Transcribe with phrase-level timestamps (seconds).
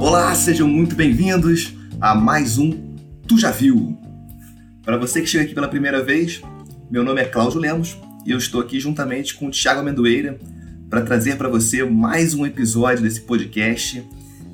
[0.00, 2.94] Olá, sejam muito bem-vindos a mais um
[3.26, 3.96] Tu Já Viu.
[4.82, 6.42] Para você que chega aqui pela primeira vez,
[6.90, 7.96] meu nome é Cláudio Lemos
[8.26, 10.38] e eu estou aqui juntamente com o Thiago Amendoeira
[10.90, 14.04] para trazer para você mais um episódio desse podcast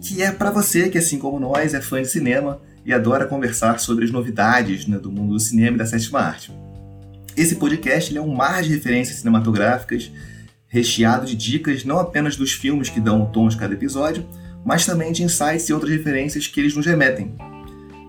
[0.01, 3.79] que é para você que, assim como nós, é fã de cinema e adora conversar
[3.79, 6.53] sobre as novidades né, do mundo do cinema e da sétima arte.
[7.37, 10.11] Esse podcast é um mar de referências cinematográficas
[10.71, 14.25] recheado de dicas não apenas dos filmes que dão o tom de cada episódio,
[14.65, 17.34] mas também de insights e outras referências que eles nos remetem.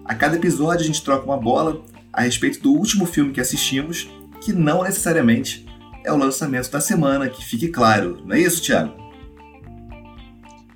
[0.06, 4.10] A cada episódio a gente troca uma bola a respeito do último filme que assistimos,
[4.42, 5.66] que não necessariamente
[6.04, 8.22] é o lançamento da semana, que fique claro.
[8.26, 8.94] Não é isso, Thiago?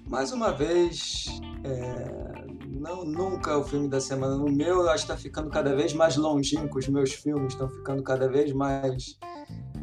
[0.07, 1.25] Mais uma vez,
[1.63, 2.45] é...
[2.67, 4.35] não, nunca é o filme da semana.
[4.35, 7.67] No meu, eu acho que está ficando cada vez mais longínquo, os meus filmes estão
[7.67, 9.17] ficando cada vez mais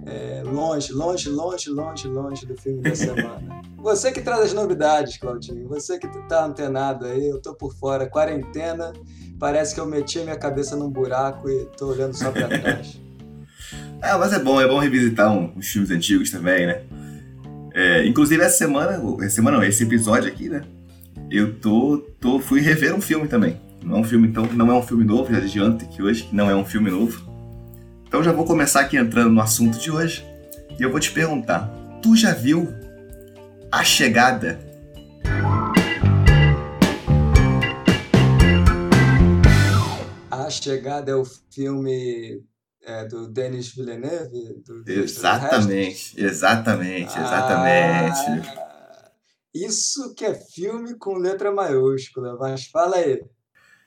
[0.05, 3.63] é, longe, longe, longe, longe, longe do filme da semana.
[3.79, 5.69] Você que traz as novidades, Claudinho.
[5.69, 8.07] Você que tá antenado aí, eu tô por fora.
[8.07, 8.93] Quarentena,
[9.39, 13.01] parece que eu meti a minha cabeça num buraco e tô olhando só pra trás.
[14.03, 16.83] ah, mas é bom, é bom revisitar um, uns filmes antigos também, né?
[17.75, 20.63] É, inclusive essa semana, essa semana não, esse episódio aqui, né?
[21.31, 23.61] Eu tô, tô, fui rever um filme também.
[23.83, 26.51] Não é um filme, então, não é um filme novo, já adianto que hoje não
[26.51, 27.32] é um filme novo.
[28.13, 30.23] Então já vou começar aqui entrando no assunto de hoje
[30.79, 31.67] e eu vou te perguntar:
[32.03, 32.69] tu já viu
[33.73, 34.61] A Chegada?
[40.31, 42.45] A Chegada é o filme
[42.83, 44.61] é, do Denis Villeneuve?
[44.63, 48.47] Do, do exatamente, exatamente, exatamente.
[48.59, 49.11] Ah,
[49.55, 53.25] isso que é filme com letra maiúscula, mas fala aí.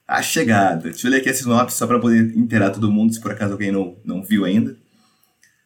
[0.08, 0.90] A Chegada.
[0.90, 3.54] Deixa eu ler aqui a sinopse só para poder inteirar todo mundo, se por acaso
[3.54, 4.78] alguém não, não viu ainda.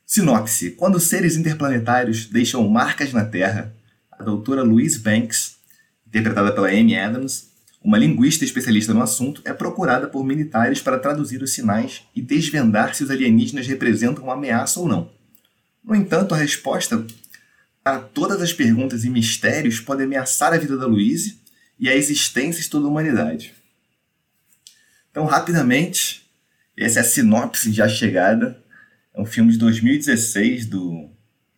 [0.05, 0.71] Sinopse.
[0.71, 3.75] Quando seres interplanetários deixam marcas na Terra,
[4.11, 5.57] a doutora Louise Banks,
[6.07, 7.49] interpretada pela Amy Adams,
[7.83, 12.95] uma linguista especialista no assunto, é procurada por militares para traduzir os sinais e desvendar
[12.95, 15.11] se os alienígenas representam uma ameaça ou não.
[15.83, 17.05] No entanto, a resposta
[17.83, 21.39] a todas as perguntas e mistérios pode ameaçar a vida da Louise
[21.79, 23.58] e a existência de toda a humanidade.
[25.11, 26.29] Então, rapidamente,
[26.77, 28.61] essa é a sinopse de A Chegada.
[29.13, 31.09] É um filme de 2016 do,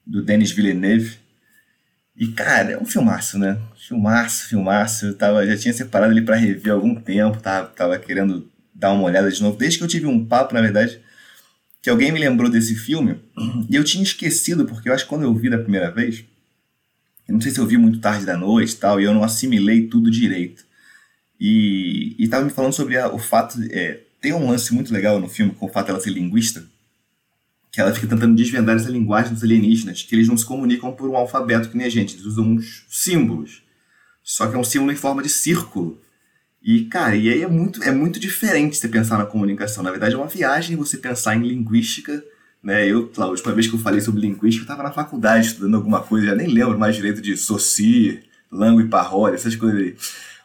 [0.05, 1.17] do Denis Villeneuve.
[2.15, 3.59] E, cara, é um filmaço, né?
[3.75, 5.07] Filmaço, filmaço.
[5.07, 8.91] Eu tava, já tinha separado ele para rever há algum tempo, tava, tava querendo dar
[8.93, 9.57] uma olhada de novo.
[9.57, 11.01] Desde que eu tive um papo, na verdade,
[11.81, 13.19] que alguém me lembrou desse filme.
[13.69, 16.23] E eu tinha esquecido, porque eu acho que quando eu vi da primeira vez,
[17.27, 19.23] eu não sei se eu vi muito tarde da noite e tal, e eu não
[19.23, 20.65] assimilei tudo direito.
[21.43, 23.57] E estava me falando sobre a, o fato.
[23.71, 26.63] É, tem um lance muito legal no filme com o fato dela ser linguista,
[27.71, 31.09] que ela fica tentando desvendar essa linguagem dos alienígenas, que eles não se comunicam por
[31.09, 33.63] um alfabeto que nem a gente, eles usam uns símbolos.
[34.23, 35.99] Só que é um símbolo em forma de círculo.
[36.61, 39.83] E, cara, e aí é muito, é muito diferente você pensar na comunicação.
[39.83, 42.23] Na verdade, é uma viagem você pensar em linguística.
[42.61, 42.87] Né?
[42.87, 46.03] Eu, a última vez que eu falei sobre linguística, eu estava na faculdade estudando alguma
[46.03, 49.95] coisa, já nem lembro mais direito de Saussure, Langue e Parole, essas coisas aí.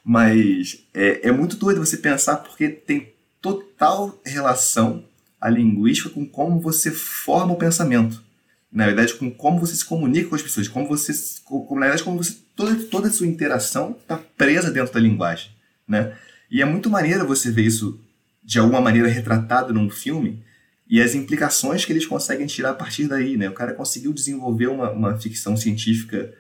[0.09, 3.13] Mas é, é muito doido você pensar porque tem
[3.43, 5.05] total relação
[5.41, 8.23] a linguística com como você forma o pensamento.
[8.71, 11.13] Na verdade, com como você se comunica com as pessoas, como você,
[11.45, 15.51] com, na verdade, como você toda toda a sua interação está presa dentro da linguagem,
[15.89, 16.17] né?
[16.49, 18.01] E é muito maneiro você ver isso
[18.45, 20.41] de alguma maneira retratado num filme
[20.89, 23.51] e as implicações que eles conseguem tirar a partir daí, né?
[23.51, 26.33] O cara conseguiu desenvolver uma, uma ficção científica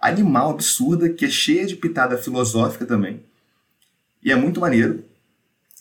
[0.00, 3.20] animal, absurda, que é cheia de pitada filosófica também.
[4.22, 5.04] E é muito maneiro.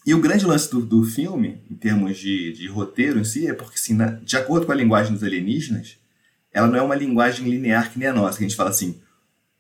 [0.06, 3.54] E o grande lance do, do filme, em termos de, de roteiro em si, é
[3.54, 5.98] porque, assim, na, de acordo com a linguagem dos alienígenas,
[6.54, 9.00] ela não é uma linguagem linear que nem a nossa, que a gente fala assim,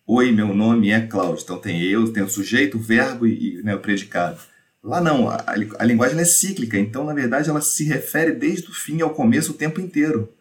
[0.07, 1.41] Oi, meu nome é Cláudio.
[1.43, 4.39] Então tem eu, tem o sujeito, o verbo e, né, o predicado.
[4.83, 5.43] Lá não, a,
[5.79, 9.51] a linguagem é cíclica, então na verdade ela se refere desde o fim ao começo
[9.51, 10.31] o tempo inteiro.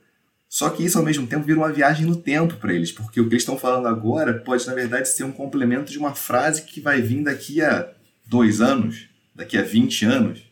[0.54, 3.24] Só que isso ao mesmo tempo vira uma viagem no tempo para eles, porque o
[3.24, 6.80] que eles estão falando agora pode, na verdade, ser um complemento de uma frase que
[6.80, 7.90] vai vir daqui a
[8.24, 10.44] dois anos, daqui a 20 anos.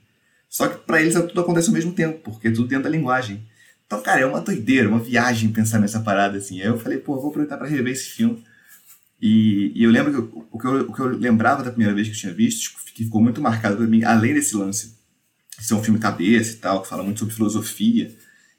[0.49, 3.47] Só que para eles tudo acontece ao mesmo tempo, porque é tudo dentro da linguagem.
[3.87, 6.61] Então, cara, é uma doideira, uma viagem pensar nessa parada assim.
[6.61, 8.43] Aí eu falei, pô, vou aproveitar para rever esse filme.
[9.21, 11.95] E, e, eu lembro que eu, o, que eu, o que eu lembrava da primeira
[11.95, 14.97] vez que eu tinha visto, que ficou muito marcado para mim, além desse lance
[15.61, 18.13] ser um filme cabeça e tal, que fala muito sobre filosofia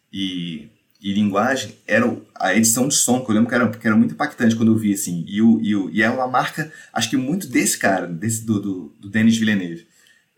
[0.09, 0.69] e
[1.03, 4.13] e linguagem era a edição de som, que eu lembro que era, que era muito
[4.13, 5.25] impactante quando eu vi, assim.
[5.27, 8.57] E, o, e, o, e é uma marca, acho que muito desse cara, desse, do,
[8.61, 9.85] do, do Denis Villeneuve.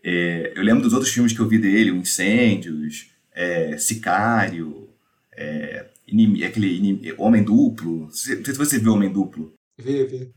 [0.02, 4.88] É, eu lembro dos outros filmes que eu vi dele, Incêndios, é, Sicário,
[5.36, 8.00] é, inim, aquele inim, Homem Duplo.
[8.00, 9.52] Não sei se você viu Homem Duplo.
[9.78, 10.32] Vi, vi.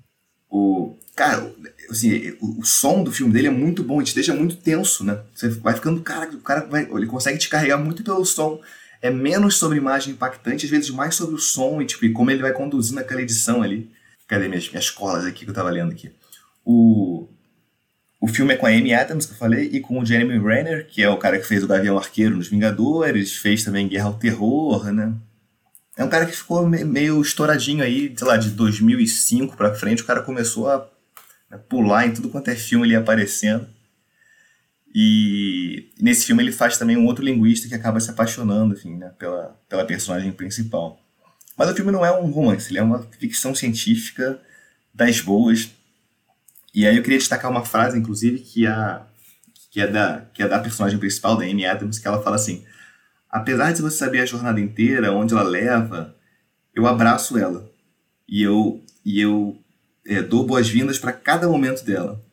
[0.48, 1.52] O, cara,
[1.90, 5.04] assim, o, o, som do filme dele é muito bom, ele te deixa muito tenso,
[5.04, 5.24] né?
[5.34, 8.62] Você vai ficando, cara, o cara vai, ele consegue te carregar muito pelo som.
[9.02, 12.32] É menos sobre imagem impactante, às vezes mais sobre o som e, tipo, e como
[12.32, 13.90] ele vai conduzindo aquela edição ali.
[14.28, 16.12] Cadê minhas, minhas colas aqui que eu tava lendo aqui?
[16.64, 17.28] O,
[18.22, 20.86] o filme é com a Amy Adams, que eu falei, e com o Jeremy Renner,
[20.88, 24.14] que é o cara que fez o Gavião Arqueiro nos Vingadores, fez também Guerra ao
[24.14, 25.14] Terror, né?
[25.98, 30.06] É um cara que ficou meio estouradinho aí, sei lá, de 2005 pra frente, o
[30.06, 30.88] cara começou a
[31.50, 33.68] né, pular em tudo quanto é filme ele aparecendo.
[34.94, 39.12] E nesse filme ele faz também um outro linguista que acaba se apaixonando, enfim, né,
[39.20, 41.00] pela, pela personagem principal.
[41.58, 44.40] Mas o filme não é um romance, ele é uma ficção científica
[44.94, 45.70] das boas,
[46.74, 49.06] e aí eu queria destacar uma frase, inclusive, que, a,
[49.72, 52.64] que, é da, que é da personagem principal, da Amy Adams, que ela fala assim:
[53.30, 56.16] Apesar de você saber a jornada inteira, onde ela leva,
[56.74, 57.70] eu abraço ela.
[58.28, 59.60] E eu, e eu
[60.06, 62.24] é, dou boas-vindas para cada momento dela.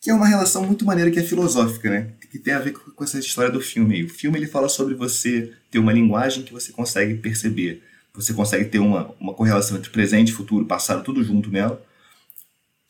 [0.00, 2.12] Que é uma relação muito maneira que é filosófica, né?
[2.30, 4.04] Que tem a ver com, essa história do filme.
[4.04, 7.82] O filme ele fala sobre você ter uma linguagem que você consegue perceber.
[8.14, 11.84] Você consegue ter uma, uma correlação entre presente, futuro, passado, tudo junto nela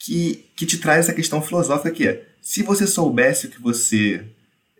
[0.00, 4.24] que, que te traz essa questão filosófica que é, se você soubesse o que você,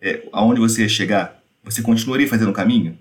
[0.01, 2.99] é, aonde você ia chegar, você continuaria fazendo o caminho?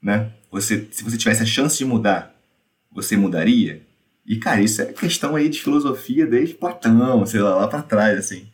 [0.00, 0.30] Né?
[0.50, 2.38] Você, se você tivesse a chance de mudar,
[2.92, 3.82] você mudaria?
[4.24, 8.18] E, cara, isso é questão aí de filosofia desde Platão, sei lá, lá pra trás,
[8.18, 8.46] assim.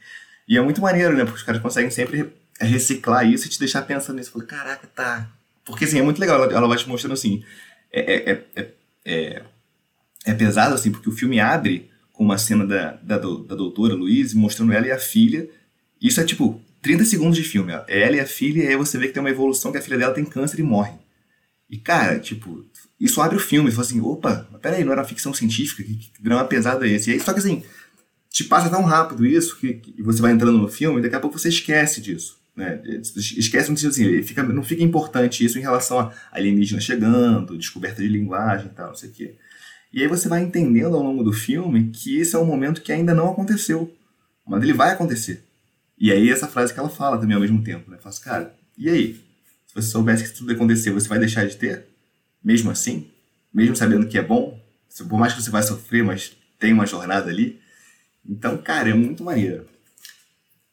[0.48, 1.24] E é muito maneiro, né?
[1.24, 4.32] Porque os caras conseguem sempre reciclar isso e te deixar pensando nisso.
[4.32, 5.28] Falei, caraca, tá.
[5.64, 6.42] Porque, assim, é muito legal.
[6.42, 7.44] Ela, ela vai te mostrando, assim,
[7.92, 8.68] é, é, é,
[9.04, 9.42] é,
[10.24, 14.32] é pesado, assim, porque o filme abre com uma cena da, da, da doutora Luiz
[14.32, 15.48] mostrando ela e a filha.
[16.00, 17.72] Isso é tipo 30 segundos de filme.
[17.86, 19.82] É ela e a filha, e aí você vê que tem uma evolução que a
[19.82, 20.94] filha dela tem câncer e morre.
[21.68, 22.64] E, cara, tipo,
[23.00, 23.70] isso abre o filme.
[23.70, 25.82] Você fala assim, opa, peraí, não era ficção científica?
[25.82, 27.10] Que, que drama pesado é esse?
[27.10, 27.62] E aí, só que assim,
[28.30, 31.20] te passa tão rápido isso que, que você vai entrando no filme e daqui a
[31.20, 32.38] pouco você esquece disso.
[32.54, 32.80] Né?
[33.36, 38.66] Esquece assim, fica, não fica importante isso em relação a alienígena chegando, descoberta de linguagem
[38.66, 39.36] e tal, não sei o quê.
[39.92, 42.92] E aí você vai entendendo ao longo do filme que esse é um momento que
[42.92, 43.94] ainda não aconteceu,
[44.46, 45.44] mas ele vai acontecer.
[45.96, 47.96] E aí essa frase que ela fala também ao mesmo tempo, né?
[47.98, 49.14] Fala assim, cara, e aí?
[49.66, 51.87] Se você soubesse que tudo acontecer, você vai deixar de ter?
[52.48, 53.10] Mesmo assim?
[53.52, 54.58] Mesmo sabendo que é bom?
[55.08, 57.60] Por mais que você vai sofrer, mas tem uma jornada ali.
[58.26, 59.66] Então, cara, é muito maneiro.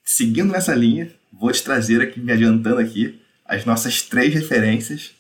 [0.03, 5.11] Seguindo nessa linha, vou te trazer aqui, me adiantando aqui, as nossas três referências,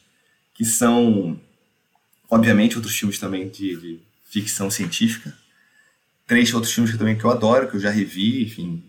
[0.53, 1.39] que são
[2.29, 3.99] Obviamente, outros filmes também de, de
[4.29, 5.33] ficção científica.
[6.25, 8.83] Três outros filmes que também que eu adoro, que eu já revi, enfim.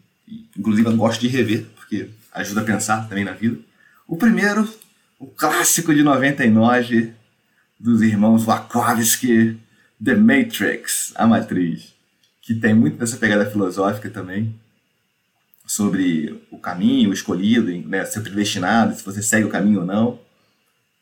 [0.56, 3.58] Inclusive eu gosto de rever, porque ajuda a pensar também na vida.
[4.06, 4.68] O primeiro,
[5.18, 7.12] o clássico de 99
[7.78, 9.58] dos irmãos Wachowski,
[10.02, 11.94] The Matrix, a Matriz,
[12.42, 14.54] que tem muito dessa pegada filosófica também,
[15.66, 20.20] sobre o caminho escolhido, né, ser predestinado, se você segue o caminho ou não.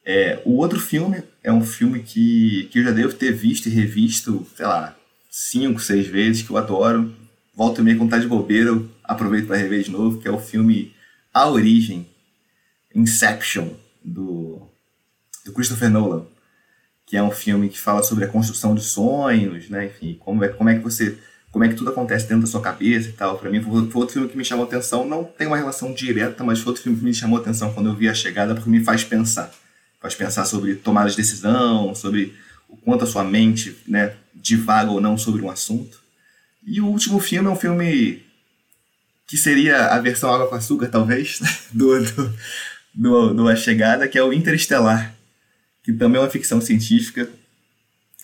[0.05, 3.71] É, o outro filme é um filme que, que eu já devo ter visto e
[3.71, 4.97] revisto, sei lá,
[5.31, 7.15] cinco, seis vezes, que eu adoro.
[7.55, 10.41] Volto meio com tá de bobeira, eu aproveito para rever de novo, que é o
[10.41, 10.95] filme
[11.33, 12.09] A Origem,
[12.95, 13.71] Inception,
[14.03, 14.63] do,
[15.45, 16.27] do Christopher Nolan.
[17.07, 19.87] Que é um filme que fala sobre a construção de sonhos, né?
[19.87, 21.19] Enfim, como é, como é que você
[21.51, 23.39] como é que tudo acontece dentro da sua cabeça e tal.
[23.39, 25.07] Para mim, foi, foi outro filme que me chamou atenção.
[25.07, 27.95] Não tem uma relação direta, mas foi outro filme que me chamou atenção quando eu
[27.95, 29.53] vi a chegada, porque me faz pensar
[30.05, 32.35] faz pensar sobre tomadas de decisão, sobre
[32.69, 35.99] o quanto a sua mente né, divaga ou não sobre um assunto.
[36.63, 38.23] E o último filme é um filme
[39.27, 41.41] que seria a versão água com açúcar, talvez,
[41.73, 42.35] do, do,
[42.95, 45.15] do, do A Chegada, que é o Interestelar,
[45.85, 47.29] que também é uma ficção científica.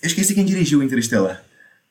[0.03, 1.45] Eu esqueci quem dirigiu o Interestelar,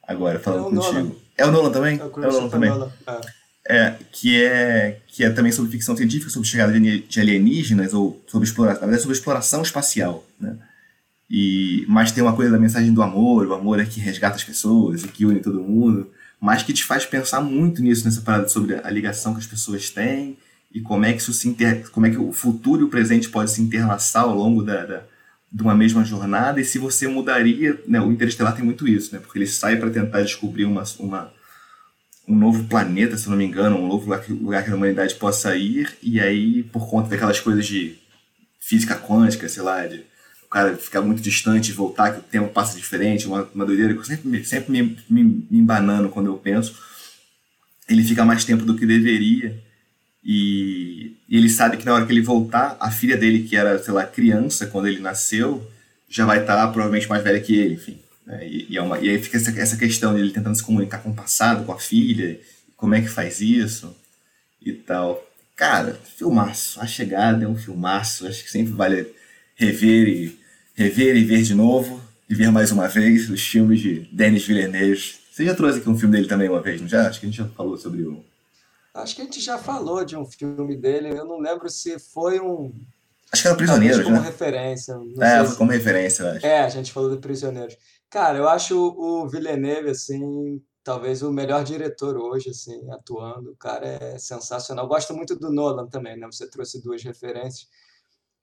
[0.06, 1.00] agora, falando é contigo.
[1.00, 1.16] Nolan.
[1.38, 1.98] É o Nolan também?
[1.98, 2.70] É o, é o Nolan também.
[2.70, 2.92] Nolan.
[3.08, 8.20] É é, que, é, que é também sobre ficção científica, sobre chegada de alienígenas, ou
[8.26, 10.26] sobre exploração, na verdade, sobre exploração espacial.
[10.40, 10.58] Né?
[11.30, 14.44] E, mas tem uma coisa da mensagem do amor, o amor é que resgata as
[14.44, 16.10] pessoas e que une todo mundo,
[16.42, 19.92] mas que te faz pensar muito nisso, nessa parada sobre a ligação que as pessoas
[19.92, 20.36] têm
[20.74, 21.88] e como é que isso se inter...
[21.92, 25.04] como é que o futuro e o presente pode se interlaçar ao longo da, da
[25.52, 29.20] de uma mesma jornada e se você mudaria, né, o Interestelar tem muito isso, né,
[29.20, 31.34] porque ele sai para tentar descobrir uma, uma
[32.30, 35.16] um novo planeta, se não me engano, um novo lugar que, lugar que a humanidade
[35.16, 37.98] possa ir, e aí, por conta daquelas coisas de
[38.60, 40.06] física quântica, sei lá, de
[40.44, 43.94] o cara ficar muito distante e voltar, que o tempo passa diferente, uma, uma doideira
[43.94, 46.76] que eu sempre, sempre me, me, me embanando quando eu penso.
[47.88, 49.60] Ele fica mais tempo do que deveria,
[50.24, 53.94] e, ele sabe que na hora que ele voltar, a filha dele, que era, sei
[53.94, 55.66] lá, criança quando ele nasceu,
[56.10, 59.10] já vai estar provavelmente mais velha que ele, enfim É, e, e, é uma, e
[59.10, 62.40] aí fica essa, essa questão dele tentando se comunicar com o passado, com a filha,
[62.76, 63.96] como é que faz isso
[64.62, 65.26] e tal.
[65.56, 66.80] Cara, filmaço.
[66.80, 68.26] A Chegada é um filmaço.
[68.28, 69.08] Acho que sempre vale
[69.56, 70.40] rever e
[70.74, 72.02] rever e ver de novo.
[72.30, 75.16] E ver mais uma vez os filmes de Denis Villeneuve.
[75.32, 77.08] Você já trouxe aqui um filme dele também uma vez, não já?
[77.08, 78.24] Acho que a gente já falou sobre o...
[78.94, 81.10] Acho que a gente já falou de um filme dele.
[81.10, 82.74] Eu não lembro se foi um...
[83.32, 84.22] Acho que era Prisioneiros, como né?
[84.24, 84.96] referência.
[85.22, 86.46] É, se- como referência, eu acho.
[86.46, 87.78] É, a gente falou do Prisioneiros.
[88.10, 93.52] Cara, eu acho o Villeneuve, assim, talvez o melhor diretor hoje, assim, atuando.
[93.52, 94.88] O cara é sensacional.
[94.88, 96.26] Gosto muito do Nolan também, né?
[96.26, 97.68] Você trouxe duas referências.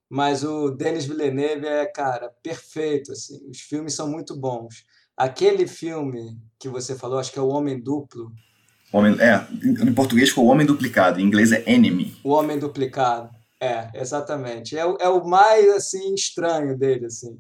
[0.08, 3.44] Mas o Denis Villeneuve é, cara, perfeito, assim.
[3.50, 4.86] Os filmes são muito bons.
[5.16, 8.30] Aquele filme que você falou, acho que é O Homem Duplo,
[8.96, 9.46] Homem, é,
[9.84, 12.16] em português ficou Homem Duplicado, em inglês é Enemy.
[12.24, 13.30] O Homem Duplicado.
[13.60, 14.76] É, exatamente.
[14.76, 17.38] É, o- é o mais, assim, estranho dele, assim.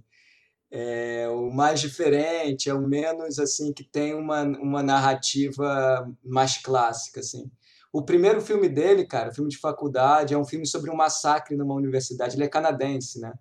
[0.70, 7.20] É o mais diferente, é o menos assim que tem uma, uma narrativa mais clássica
[7.20, 7.50] assim.
[7.92, 11.74] O primeiro filme dele, cara, filme de faculdade, é um filme sobre um massacre numa
[11.74, 12.34] universidade.
[12.36, 13.32] Ele é canadense, né?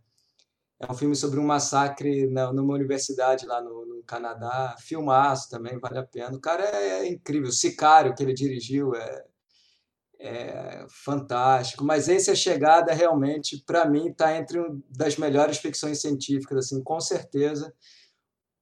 [0.80, 4.76] É um filme sobre um massacre na, numa universidade lá no, no Canadá.
[4.80, 6.36] Filmaço também, vale a pena.
[6.36, 7.50] O cara é, é incrível.
[7.50, 9.26] O Sicário que ele dirigiu é,
[10.20, 11.86] é fantástico.
[11.86, 16.84] Mas esse A Chegada realmente, para mim, está entre um das melhores ficções científicas, assim,
[16.84, 17.74] com certeza.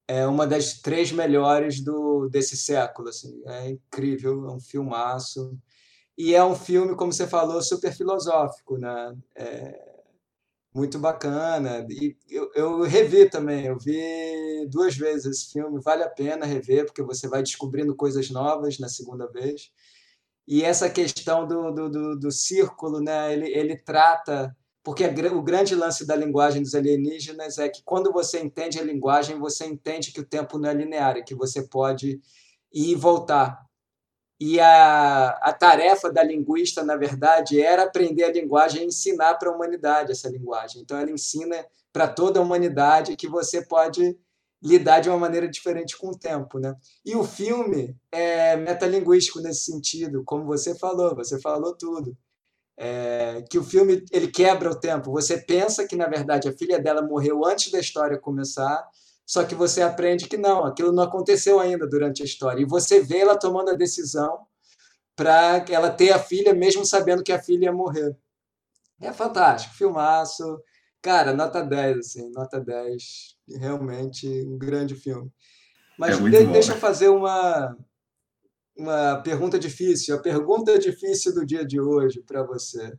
[0.08, 3.42] É uma das três melhores do desse século, assim.
[3.48, 5.58] É incrível, é um filmaço.
[6.16, 9.16] E é um filme, como você falou, super filosófico, né?
[9.36, 9.93] É
[10.74, 11.86] muito bacana.
[11.90, 16.86] E eu, eu revi também, eu vi duas vezes esse filme, vale a pena rever,
[16.86, 19.72] porque você vai descobrindo coisas novas na segunda vez.
[20.48, 23.34] E essa questão do, do, do, do círculo, né?
[23.34, 24.56] ele, ele trata.
[24.84, 29.40] Porque o grande lance da linguagem dos alienígenas é que quando você entende a linguagem,
[29.40, 32.20] você entende que o tempo não é linear, e que você pode
[32.74, 33.64] ir e voltar.
[34.46, 39.50] E a, a tarefa da linguista, na verdade, era aprender a linguagem e ensinar para
[39.50, 40.82] a humanidade essa linguagem.
[40.82, 44.20] Então, ela ensina para toda a humanidade que você pode
[44.62, 46.60] lidar de uma maneira diferente com o tempo.
[46.60, 46.76] Né?
[47.06, 52.14] E o filme é metalinguístico nesse sentido, como você falou, você falou tudo.
[52.76, 55.10] É, que o filme ele quebra o tempo.
[55.14, 58.86] Você pensa que, na verdade, a filha dela morreu antes da história começar,
[59.26, 62.62] só que você aprende que não, aquilo não aconteceu ainda durante a história.
[62.62, 64.46] E você vê ela tomando a decisão
[65.16, 68.16] para ela ter a filha, mesmo sabendo que a filha ia morrer.
[69.02, 70.60] É fantástico, filmaço.
[71.02, 73.36] Cara, nota 10, assim, nota 10.
[73.60, 75.30] Realmente um grande filme.
[76.00, 76.78] Mas É de- bom, deixa né?
[76.78, 77.78] eu fazer uma,
[78.76, 80.16] uma pergunta difícil.
[80.16, 82.98] A pergunta difícil do dia de hoje para você.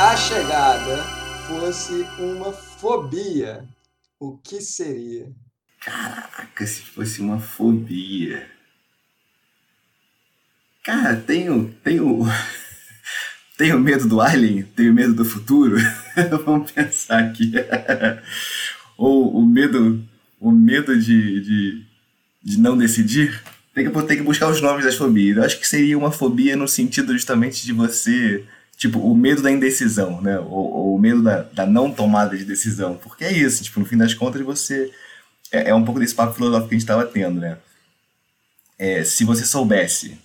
[0.00, 1.17] A chegada
[1.48, 3.64] fosse uma fobia,
[4.20, 5.32] o que seria?
[5.80, 8.46] Caraca, se fosse uma fobia.
[10.84, 11.74] Cara, tenho.
[11.82, 12.20] Tenho.
[13.56, 15.76] Tenho medo do Alien, tenho medo do futuro.
[16.44, 17.52] Vamos pensar aqui.
[18.96, 20.00] Ou o medo.
[20.38, 21.84] O medo de, de,
[22.40, 23.42] de não decidir.
[23.74, 25.36] Tem que, tem que buscar os nomes das fobias.
[25.36, 28.46] Eu acho que seria uma fobia no sentido justamente de você.
[28.78, 30.38] Tipo, o medo da indecisão, né?
[30.38, 32.94] Ou, ou o medo da, da não tomada de decisão.
[32.94, 34.90] Porque é isso, tipo, no fim das contas você
[35.50, 37.58] é, é um pouco desse papo filosófico que a gente estava tendo, né?
[38.78, 40.16] É, se você soubesse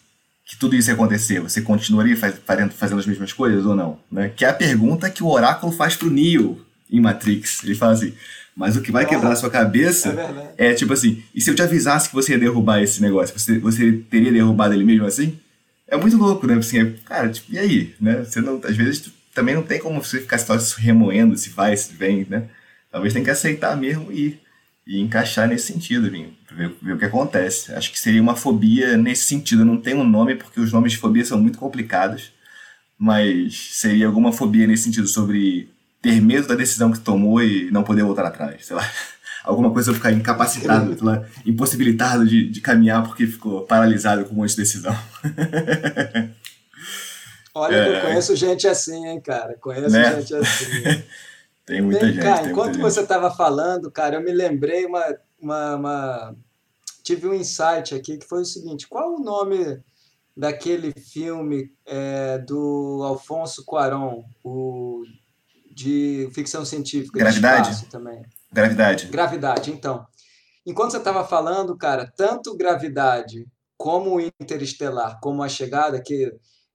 [0.45, 3.97] que tudo isso ia acontecer, você continuaria faz, fazendo, as mesmas coisas ou não?
[4.11, 4.29] Né?
[4.35, 7.63] Que é a pergunta que o oráculo faz pro Neo em Matrix.
[7.63, 8.13] Ele fala assim,
[8.55, 10.49] mas o que vai quebrar a sua É cabeça verdade.
[10.57, 13.57] é tipo assim, e se eu te avisasse que você ia derrubar esse negócio, você,
[13.57, 15.39] você teria derrubado ele mesmo assim?
[15.87, 16.55] É muito louco, né?
[16.55, 17.95] Assim, é, cara, tipo, e aí?
[17.99, 18.23] Né?
[18.23, 21.75] Você não, às vezes também não tem como você ficar só se remoendo se vai,
[21.75, 22.49] se vem, né?
[22.91, 24.39] Talvez tenha que aceitar mesmo e,
[24.85, 27.73] e encaixar nesse sentido, Vinho, ver, ver o que acontece.
[27.73, 29.65] Acho que seria uma fobia nesse sentido.
[29.65, 32.31] Não tem um nome, porque os nomes de fobia são muito complicados,
[32.97, 35.69] mas seria alguma fobia nesse sentido sobre
[36.01, 38.89] ter medo da decisão que tomou e não poder voltar atrás, sei lá.
[39.43, 44.37] Alguma coisa eu ficar incapacitado, lá, impossibilitado de, de caminhar porque ficou paralisado com um
[44.37, 44.95] monte de decisão.
[47.55, 48.01] Olha, que eu É.
[48.01, 49.55] conheço gente assim, hein, cara?
[49.59, 50.21] Conheço Né?
[50.21, 51.03] gente assim.
[51.65, 52.23] Tem muita Vem gente.
[52.23, 55.01] cá, tem enquanto você estava falando, cara, eu me lembrei uma,
[55.39, 56.35] uma, uma-
[57.01, 59.79] Tive um insight aqui que foi o seguinte: qual o nome
[60.35, 65.03] daquele filme é, do Alfonso Cuarón, o
[65.71, 67.85] de ficção científica, de Gravidade?
[67.87, 68.21] também?
[68.53, 69.07] Gravidade.
[69.07, 70.05] Gravidade, então.
[70.65, 73.45] Enquanto você estava falando, cara, tanto Gravidade
[73.75, 76.31] como Interestelar, como A Chegada, que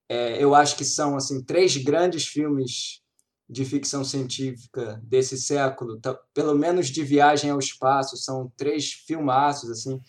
[0.08, 3.00] é, eu acho que são assim três grandes filmes
[3.48, 9.70] de ficção científica desse século, tá, pelo menos de Viagem ao Espaço, são três filmaços
[9.70, 10.00] assim.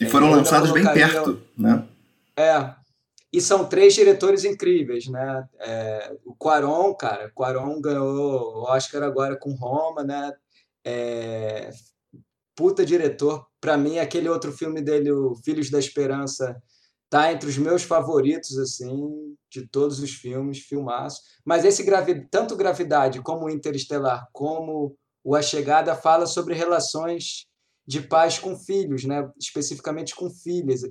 [0.00, 1.86] E foram é, lançados bem perto, né?
[2.36, 2.74] É.
[3.32, 5.46] E são três diretores incríveis, né?
[5.58, 10.32] É, o Quaron, cara, Quaron ganhou o Oscar agora com Roma, né?
[10.86, 11.70] É,
[12.54, 13.44] puta diretor.
[13.60, 16.56] Para mim, aquele outro filme dele, o Filhos da Esperança,
[17.10, 21.20] tá entre os meus favoritos, assim, de todos os filmes, filmaço.
[21.44, 27.46] Mas esse gravi tanto Gravidade como Interestelar, como o A Chegada, fala sobre relações
[27.86, 29.28] de pais com filhos, né?
[29.40, 30.82] especificamente com filhas.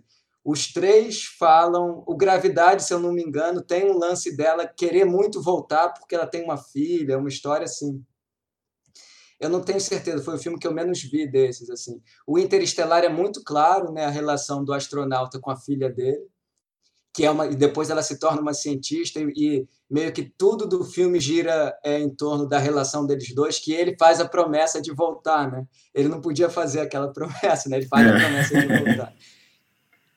[0.43, 2.03] Os três falam.
[2.05, 6.15] O Gravidade, se eu não me engano, tem um lance dela querer muito voltar porque
[6.15, 8.03] ela tem uma filha, uma história assim.
[9.39, 11.69] Eu não tenho certeza, foi o filme que eu menos vi desses.
[11.69, 12.01] assim.
[12.25, 16.25] O Interestelar é muito claro, né, a relação do astronauta com a filha dele,
[17.13, 20.67] que é uma, e depois ela se torna uma cientista e, e meio que tudo
[20.67, 24.81] do filme gira é, em torno da relação deles dois, que ele faz a promessa
[24.81, 25.65] de voltar, né?
[25.93, 27.77] Ele não podia fazer aquela promessa, né?
[27.77, 28.19] Ele faz a é.
[28.19, 29.13] promessa de voltar.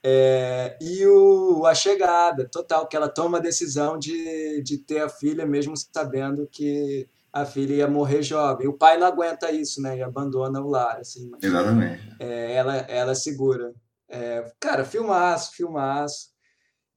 [0.03, 5.09] É, e o, a chegada, total, que ela toma a decisão de, de ter a
[5.09, 7.09] filha, mesmo sabendo que
[7.41, 8.69] a filha ia morrer jovem.
[8.69, 9.99] O pai não aguenta isso, né?
[9.99, 11.29] E abandona o lar, assim.
[11.31, 12.17] Mas, Exatamente.
[12.19, 13.73] É, ela, ela segura.
[14.09, 16.31] É, cara, filmaço, filmaço.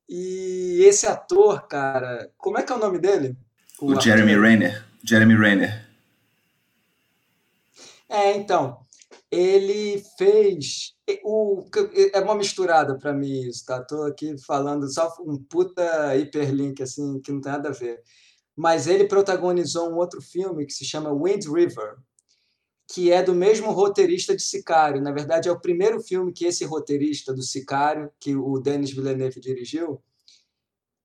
[0.09, 3.37] E esse ator, cara, como é que é o nome dele?
[3.79, 4.85] O, o Jeremy Renner.
[5.03, 5.87] Jeremy Renner.
[8.09, 8.85] É, então,
[9.31, 10.93] ele fez
[11.23, 11.65] o
[12.13, 13.81] é uma misturada para mim isso, tá?
[13.81, 18.01] Tô aqui falando só um puta hiperlink assim que não tem nada a ver
[18.55, 21.97] mas ele protagonizou um outro filme que se chama Wind River,
[22.93, 25.01] que é do mesmo roteirista de Sicário.
[25.01, 29.39] Na verdade, é o primeiro filme que esse roteirista do Sicário, que o Denis Villeneuve
[29.39, 30.01] dirigiu,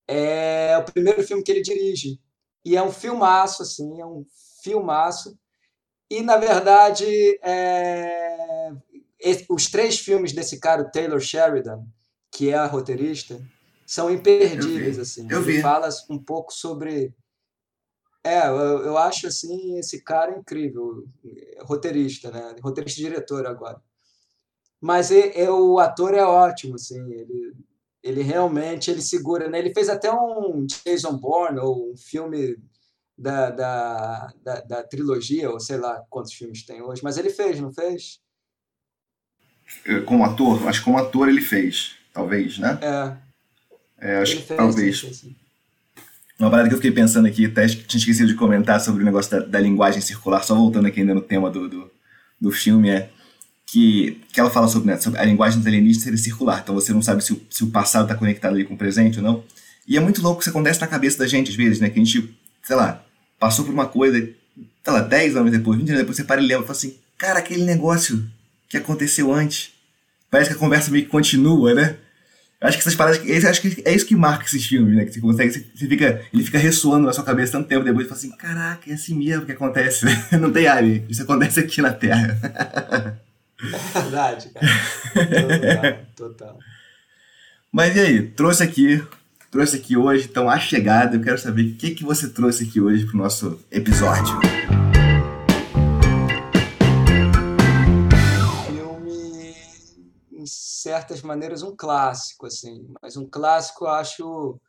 [0.09, 2.21] é o primeiro filme que ele dirige.
[2.65, 4.27] E é um filmaço, assim, é um
[4.63, 5.39] filmaço.
[6.11, 7.07] E, na verdade,
[7.43, 8.73] é...
[9.49, 11.85] os três filmes desse cara, o Taylor Sheridan,
[12.33, 13.41] que é a roteirista,
[13.87, 14.99] são imperdíveis.
[14.99, 15.29] Assim.
[15.31, 15.55] Eu vi.
[15.55, 17.15] Ele fala um pouco sobre
[18.27, 21.07] é, eu, eu acho assim esse cara incrível,
[21.61, 22.57] roteirista, né?
[22.63, 23.81] Roteirista diretor agora.
[24.81, 27.55] Mas é, é, o ator é ótimo, assim, ele,
[28.03, 29.59] ele realmente ele segura, né?
[29.59, 32.57] Ele fez até um Jason Bourne ou um filme
[33.17, 37.59] da, da, da, da, trilogia, ou sei lá quantos filmes tem hoje, mas ele fez,
[37.61, 38.21] não fez?
[40.07, 42.79] Como ator, acho que como ator ele fez, talvez, né?
[44.01, 44.11] É.
[44.13, 45.01] é acho que talvez.
[45.01, 45.25] Fez,
[46.39, 49.31] uma parada que eu fiquei pensando aqui, até tinha esquecido de comentar sobre o negócio
[49.31, 51.91] da, da linguagem circular, só voltando aqui ainda no tema do, do,
[52.41, 53.11] do filme, é
[53.67, 56.93] que, que ela fala sobre, né, sobre a linguagem dos alienígenas ser circular, então você
[56.93, 59.45] não sabe se o, se o passado está conectado ali com o presente ou não.
[59.89, 61.89] E é muito louco que isso acontece na cabeça da gente às vezes, né?
[61.89, 63.05] Que a gente, sei lá,
[63.39, 66.47] passou por uma coisa, sei lá, 10 anos depois, 20 anos depois, você para e
[66.47, 68.29] lembra e fala assim, cara, aquele negócio
[68.69, 69.71] que aconteceu antes.
[70.31, 71.97] Parece que a conversa meio que continua, né?
[72.61, 75.05] Acho que essas paradas, acho que é isso que marca esses filmes, né?
[75.05, 78.09] Que você consegue, você fica, ele fica ressoando na sua cabeça tanto tempo depois e
[78.09, 80.07] fala assim, caraca, é assim mesmo que acontece.
[80.41, 82.39] Não tem área, isso acontece aqui na Terra.
[83.63, 86.07] É verdade, cara.
[86.17, 86.59] Total, total.
[87.71, 89.05] Mas e aí, trouxe aqui,
[89.51, 92.81] trouxe aqui hoje, então a chegada, eu quero saber o que, que você trouxe aqui
[92.81, 94.35] hoje pro nosso episódio.
[100.47, 104.61] Certas maneiras um clássico assim mas um clássico acho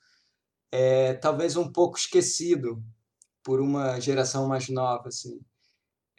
[0.72, 2.84] é, talvez um pouco esquecido
[3.48, 5.40] por uma geração mais nova assim.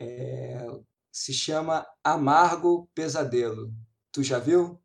[0.01, 0.67] É,
[1.13, 3.71] se chama Amargo Pesadelo.
[4.11, 4.81] Tu já viu?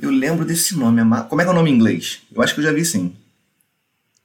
[0.00, 2.22] Eu lembro desse nome como é que é o nome em inglês?
[2.32, 3.14] Eu acho que eu já vi sim.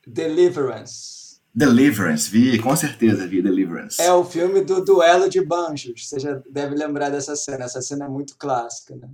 [0.06, 1.41] Deliverance.
[1.54, 3.62] Deliverance, vi, com certeza vi Deliverance.
[4.00, 6.08] É o filme do duelo de banjos.
[6.08, 7.65] Você já deve lembrar dessa cena.
[7.65, 9.10] Essa cena é muito clássica, né?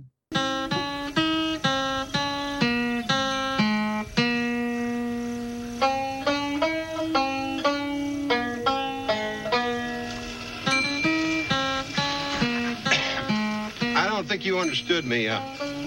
[14.30, 15.26] think you understood me.
[15.26, 15.40] Uh,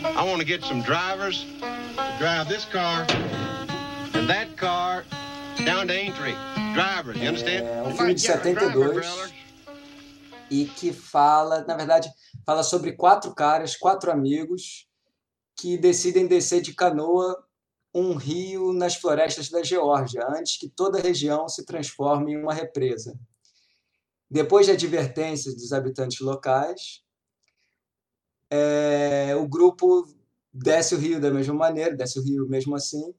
[0.04, 3.06] I want to get some drivers to drive this car
[4.14, 5.06] and that car
[5.64, 6.53] down to Aintree.
[7.56, 9.06] É um filme de 72
[10.50, 12.10] e que fala, na verdade,
[12.46, 14.88] fala sobre quatro caras, quatro amigos
[15.56, 17.44] que decidem descer de canoa
[17.94, 22.54] um rio nas florestas da Geórgia, antes que toda a região se transforme em uma
[22.54, 23.18] represa.
[24.30, 27.04] Depois de advertências dos habitantes locais,
[28.50, 30.08] é, o grupo
[30.52, 33.14] desce o rio da mesma maneira, desce o rio mesmo assim,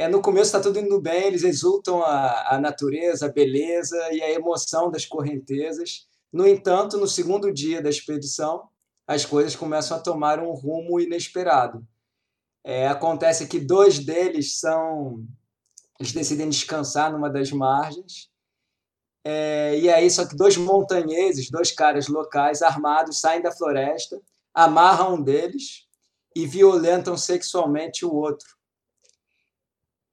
[0.00, 4.22] É, no começo está tudo indo bem, eles exultam a, a natureza, a beleza e
[4.22, 6.06] a emoção das correntezas.
[6.32, 8.68] No entanto, no segundo dia da expedição,
[9.08, 11.84] as coisas começam a tomar um rumo inesperado.
[12.62, 15.26] É, acontece que dois deles são.
[15.98, 18.30] Eles decidem descansar numa das margens.
[19.24, 24.20] É, e aí, só que dois montanheses, dois caras locais armados, saem da floresta,
[24.54, 25.88] amarram um deles
[26.36, 28.57] e violentam sexualmente o outro.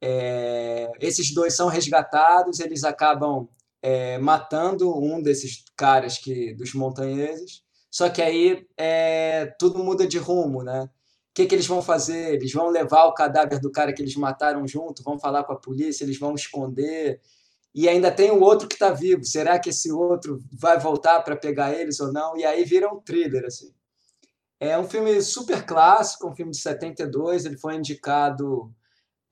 [0.01, 3.47] É, esses dois são resgatados, eles acabam
[3.81, 7.63] é, matando um desses caras que dos montanheses.
[7.91, 10.83] Só que aí é, tudo muda de rumo, né?
[10.83, 10.89] O
[11.35, 12.33] que, que eles vão fazer?
[12.33, 15.59] Eles vão levar o cadáver do cara que eles mataram junto, vão falar com a
[15.59, 17.21] polícia, eles vão esconder.
[17.73, 19.23] E ainda tem o outro que está vivo.
[19.25, 22.37] Será que esse outro vai voltar para pegar eles ou não?
[22.37, 23.73] E aí vira um thriller, assim.
[24.59, 27.45] É um filme super clássico, um filme de 72.
[27.45, 28.73] Ele foi indicado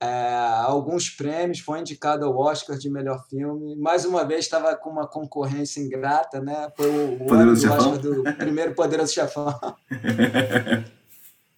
[0.01, 3.75] é, alguns prêmios, foi indicado ao Oscar de melhor filme.
[3.75, 6.71] Mais uma vez estava com uma concorrência ingrata, né?
[6.75, 9.53] Foi o, o Oscar do primeiro Poderoso Chefão.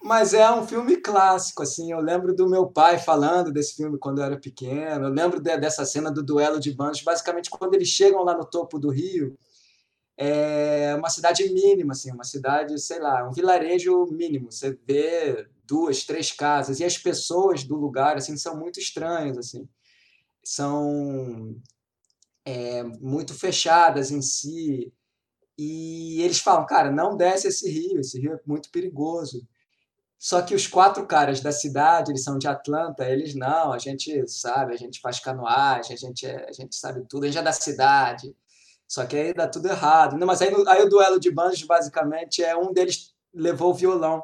[0.06, 1.90] Mas é um filme clássico, assim.
[1.90, 5.06] Eu lembro do meu pai falando desse filme quando eu era pequeno.
[5.06, 7.02] Eu lembro de, dessa cena do duelo de banjos.
[7.02, 9.36] Basicamente, quando eles chegam lá no topo do rio,
[10.16, 14.52] é uma cidade mínima, assim, uma cidade, sei lá, um vilarejo mínimo.
[14.52, 19.68] Você vê duas, três casas e as pessoas do lugar, assim, são muito estranhas, assim,
[20.44, 21.56] são
[22.44, 24.92] é, muito fechadas em si
[25.58, 29.46] e eles falam, cara, não desce esse rio, esse rio é muito perigoso.
[30.18, 34.26] Só que os quatro caras da cidade, eles são de Atlanta, eles não, a gente
[34.28, 37.42] sabe, a gente faz canoagem, a gente, é, a gente sabe tudo, a gente é
[37.42, 38.34] da cidade.
[38.88, 40.16] Só que aí dá tudo errado.
[40.16, 44.22] Não, mas aí, aí o duelo de banjos, basicamente, é um deles levou o violão.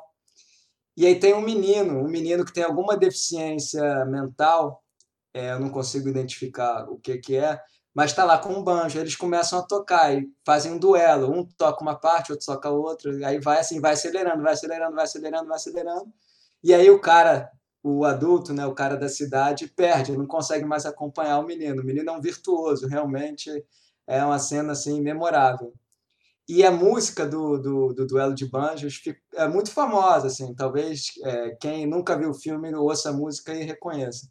[0.96, 4.83] E aí tem um menino, um menino que tem alguma deficiência mental,
[5.35, 7.59] é, eu não consigo identificar o que, que é,
[7.94, 8.98] mas está lá com um banjo.
[8.98, 11.31] Eles começam a tocar e fazem um duelo.
[11.31, 13.11] Um toca uma parte, outro toca outra.
[13.26, 16.12] Aí vai assim, vai acelerando, vai acelerando, vai acelerando, vai acelerando.
[16.62, 17.50] E aí o cara,
[17.83, 21.83] o adulto, né, o cara da cidade, perde, não consegue mais acompanhar o menino.
[21.83, 23.50] O menino é um virtuoso, realmente
[24.07, 25.72] é uma cena assim memorável.
[26.54, 29.00] E a música do, do, do duelo de banjos
[29.36, 30.54] é muito famosa, assim.
[30.54, 34.30] Talvez é, quem nunca viu o filme ouça a música e reconheça.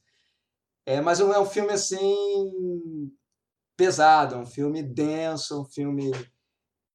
[0.85, 3.11] É, mas é um filme assim
[3.75, 6.11] pesado, um filme denso, um filme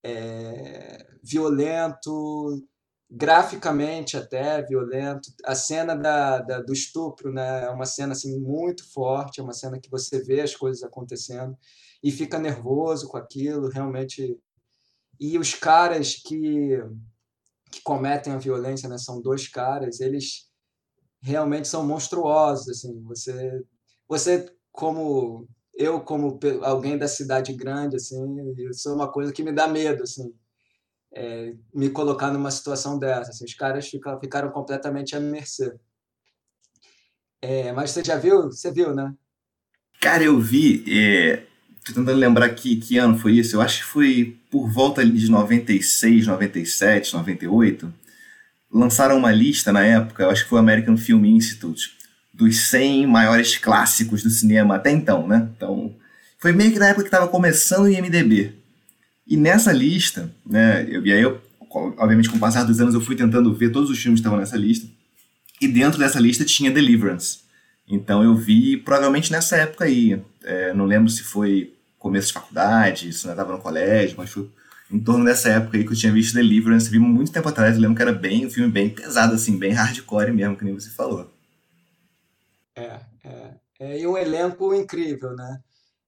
[0.05, 2.65] é, violento,
[3.11, 5.29] graficamente até violento.
[5.45, 9.53] A cena da, da, do estupro né, é uma cena assim, muito forte, é uma
[9.53, 11.59] cena que você vê as coisas acontecendo
[12.01, 14.39] e fica nervoso com aquilo, realmente.
[15.19, 16.79] E os caras que,
[17.71, 20.51] que cometem a violência, né, são dois caras, eles
[21.21, 23.03] realmente são monstruosos, assim.
[23.05, 23.65] Você
[24.09, 28.19] você como eu como alguém da cidade grande, assim,
[28.71, 30.33] isso é uma coisa que me dá medo, assim.
[31.13, 33.31] É, me colocar numa situação dessa.
[33.31, 35.75] Assim, os caras ficaram, ficaram completamente à mercê.
[37.41, 38.45] É, mas você já viu?
[38.45, 39.15] Você viu, né?
[40.01, 40.85] Cara, eu vi.
[40.89, 41.47] É,
[41.87, 43.55] Tô tentando lembrar que, que ano foi isso.
[43.55, 47.95] Eu acho que foi por volta de 96, 97, 98.
[48.73, 51.93] Lançaram uma lista na época, eu acho que foi o American Film Institute,
[52.35, 55.49] dos 100 maiores clássicos do cinema até então, né?
[55.57, 55.95] Então,
[56.41, 58.53] foi meio que na época que estava começando o IMDB.
[59.25, 63.01] E nessa lista, né, eu, e aí eu, obviamente com o passar dos anos eu
[63.01, 64.89] fui tentando ver todos os filmes que estavam nessa lista,
[65.61, 67.39] e dentro dessa lista tinha Deliverance.
[67.89, 71.76] Então eu vi provavelmente nessa época aí, é, não lembro se foi
[72.07, 74.49] começo de faculdade, isso ainda estava no colégio, mas foi
[74.91, 77.83] em torno dessa época aí que eu tinha visto Deliverance, vi muito tempo atrás, eu
[77.83, 80.89] lembro que era bem um filme bem pesado, assim, bem hardcore mesmo, que nem você
[80.91, 81.29] falou.
[82.77, 85.61] É, é, é e um elenco incrível, né?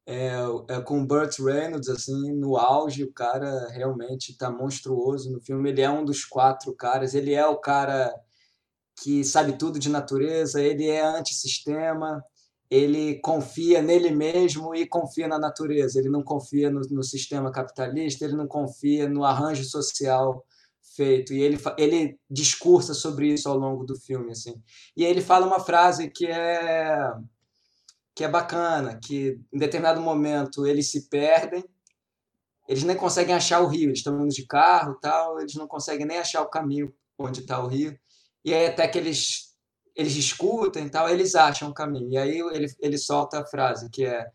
[0.06, 0.36] É,
[0.68, 5.82] é com Burt Reynolds, assim, no auge, o cara realmente está monstruoso no filme, ele
[5.82, 8.14] é um dos quatro caras, ele é o cara
[9.02, 12.24] que sabe tudo de natureza, ele é antissistema,
[12.70, 15.98] ele confia nele mesmo e confia na natureza.
[15.98, 20.44] Ele não confia no, no, sistema capitalista, ele não confia no arranjo social
[20.94, 21.32] feito.
[21.32, 24.32] E ele, ele discursa sobre isso ao longo do filme.
[24.32, 24.60] Assim.
[24.96, 27.10] E ele fala uma frase que é,
[28.14, 31.64] que é bacana, que em determinado momento eles se perdem,
[32.68, 36.06] eles nem conseguem achar o rio, eles estão indo de carro tal, eles não conseguem
[36.06, 37.98] nem achar o caminho onde está o rio.
[38.44, 39.47] E aí até que eles
[39.98, 42.12] eles discutem e tal, eles acham um caminho.
[42.12, 44.30] E aí ele, ele solta a frase que é,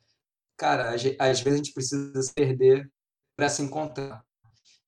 [0.58, 1.02] cara, às
[1.40, 2.92] vezes a gente precisa se perder
[3.34, 4.22] para se encontrar.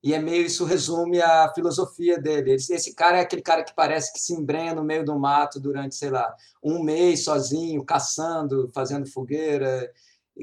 [0.03, 2.51] E é meio isso resume a filosofia dele.
[2.51, 5.95] Esse cara é aquele cara que parece que se embrenha no meio do mato durante,
[5.95, 9.89] sei lá, um mês sozinho, caçando, fazendo fogueira,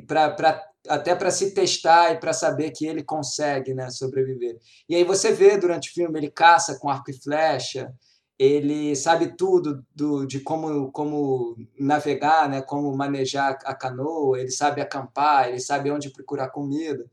[0.07, 4.59] pra, pra, até para se testar e para saber que ele consegue né, sobreviver.
[4.89, 7.95] E aí você vê durante o filme, ele caça com arco e flecha,
[8.43, 14.81] ele sabe tudo do, de como, como navegar, né, como manejar a canoa, ele sabe
[14.81, 17.09] acampar, ele sabe onde procurar comida.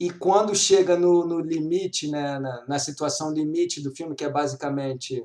[0.00, 4.28] E quando chega no, no limite, né, na, na situação limite do filme, que é
[4.28, 5.24] basicamente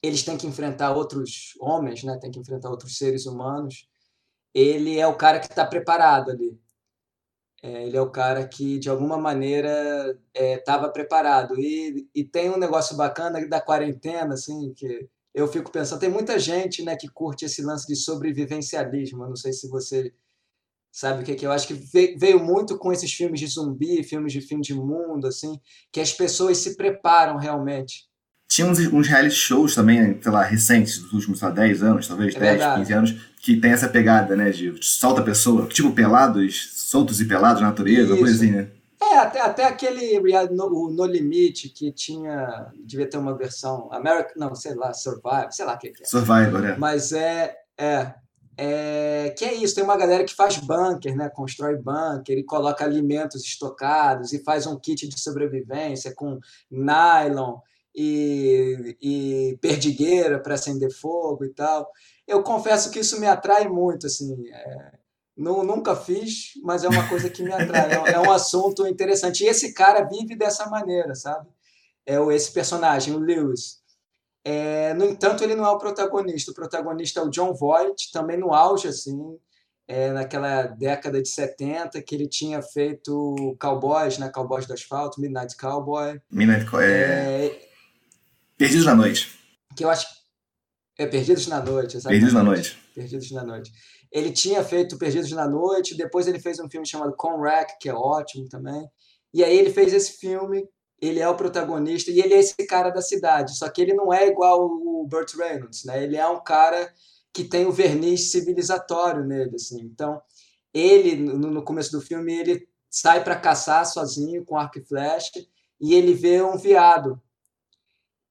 [0.00, 3.88] eles têm que enfrentar outros homens, né, têm que enfrentar outros seres humanos,
[4.54, 6.61] ele é o cara que está preparado ali.
[7.62, 11.58] É, ele é o cara que, de alguma maneira, estava é, preparado.
[11.58, 16.38] E, e tem um negócio bacana da quarentena, assim, que eu fico pensando, tem muita
[16.38, 19.22] gente né, que curte esse lance de sobrevivencialismo.
[19.22, 20.12] Eu não sei se você
[20.90, 21.74] sabe o que, que eu acho que
[22.18, 25.58] veio muito com esses filmes de zumbi, filmes de fim de mundo, assim,
[25.90, 28.11] que as pessoas se preparam realmente.
[28.52, 32.06] Tinha uns, uns reality shows também, sei lá, recentes, dos últimos, sei lá, 10 anos,
[32.06, 32.80] talvez, é 10, verdade.
[32.80, 37.24] 15 anos, que tem essa pegada, né, de solta a pessoa, tipo pelados, soltos e
[37.24, 38.68] pelados na natureza, coisa assim, né?
[39.00, 44.54] É, até, até aquele no, No Limite que tinha, devia ter uma versão, American, não,
[44.54, 46.06] sei lá, Survivor, sei lá o que, que é.
[46.06, 46.76] Survivor, é.
[46.76, 48.12] Mas é, é,
[48.58, 51.30] é, que é isso, tem uma galera que faz bunker, né?
[51.30, 56.38] constrói bunker e coloca alimentos estocados e faz um kit de sobrevivência com
[56.70, 57.56] nylon
[57.94, 61.90] e, e perdigueira para acender fogo e tal.
[62.26, 64.92] Eu confesso que isso me atrai muito, assim, é,
[65.36, 69.44] não, nunca fiz, mas é uma coisa que me atrai, é, é um assunto interessante.
[69.44, 71.48] E esse cara vive dessa maneira, sabe?
[72.06, 73.80] É esse personagem, o Lewis.
[74.44, 76.50] É, no entanto, ele não é o protagonista.
[76.50, 79.38] O protagonista é o John Voight, também no auge, assim,
[79.86, 84.28] é, naquela década de 70, que ele tinha feito Cowboys, né?
[84.30, 86.20] Cowboys do Asfalto, Midnight Cowboy.
[86.30, 86.84] Midnight Cowboy.
[86.86, 87.71] É...
[88.62, 89.38] Perdidos na Noite.
[89.76, 90.06] Que eu acho.
[90.98, 92.20] É Perdidos na Noite, exatamente.
[92.20, 92.78] Perdidos na Noite.
[92.94, 93.72] Perdidos na Noite.
[94.10, 97.94] Ele tinha feito Perdidos na Noite, depois ele fez um filme chamado Conrack, que é
[97.94, 98.86] ótimo também.
[99.32, 100.68] E aí ele fez esse filme
[101.02, 103.58] ele é o protagonista e ele é esse cara da cidade.
[103.58, 106.04] Só que ele não é igual o Burt Reynolds, né?
[106.04, 106.94] Ele é um cara
[107.34, 109.80] que tem o verniz civilizatório nele, assim.
[109.80, 110.22] Então,
[110.72, 115.44] ele no começo do filme ele sai para caçar sozinho com arco e flecha
[115.80, 117.20] e ele vê um veado.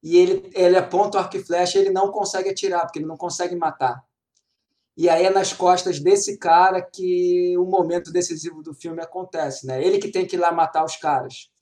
[0.02, 3.16] E ele ele aponta o arco e flecha, ele não consegue atirar porque ele não
[3.16, 4.02] consegue matar.
[4.96, 9.82] E aí é nas costas desse cara que o momento decisivo do filme acontece, né?
[9.82, 11.52] Ele que tem que ir lá matar os caras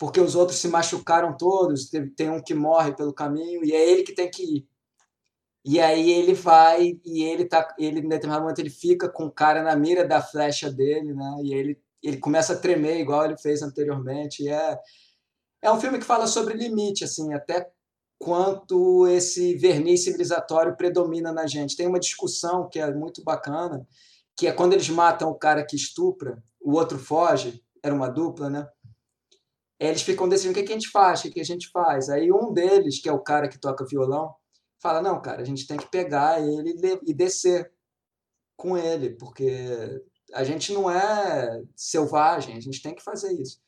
[0.00, 4.02] porque os outros se machucaram todos, tem um que morre pelo caminho e é ele
[4.02, 4.68] que tem que ir.
[5.62, 9.30] E aí ele vai e ele tá, ele em determinado momento ele fica com o
[9.30, 11.36] cara na mira da flecha dele, né?
[11.44, 14.42] E ele ele começa a tremer igual ele fez anteriormente.
[14.42, 14.78] E é
[15.62, 17.70] é um filme que fala sobre limite, assim, até
[18.18, 21.76] quanto esse verniz civilizatório predomina na gente.
[21.76, 23.86] Tem uma discussão que é muito bacana,
[24.36, 28.50] que é quando eles matam o cara que estupra, o outro foge, era uma dupla,
[28.50, 28.68] né?
[29.80, 32.10] eles ficam decidindo o que, a gente faz, o que, a gente faz.
[32.10, 34.34] Aí um deles, que é o cara que toca violão,
[34.78, 36.74] fala: não, cara, a gente tem que pegar ele
[37.06, 37.72] e descer
[38.56, 40.02] com ele, porque
[40.34, 43.58] a gente não é selvagem, a gente tem que fazer isso.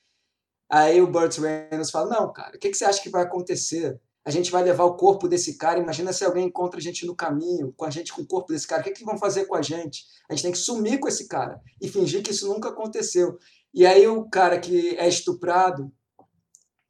[0.72, 4.00] Aí o Burt Reynolds fala: não, cara, o que, que você acha que vai acontecer?
[4.24, 5.78] A gente vai levar o corpo desse cara.
[5.78, 8.66] Imagina se alguém encontra a gente no caminho, com a gente com o corpo desse
[8.66, 8.80] cara.
[8.80, 10.06] O que, que vão fazer com a gente?
[10.30, 13.37] A gente tem que sumir com esse cara e fingir que isso nunca aconteceu.
[13.74, 15.92] E aí o cara que é estuprado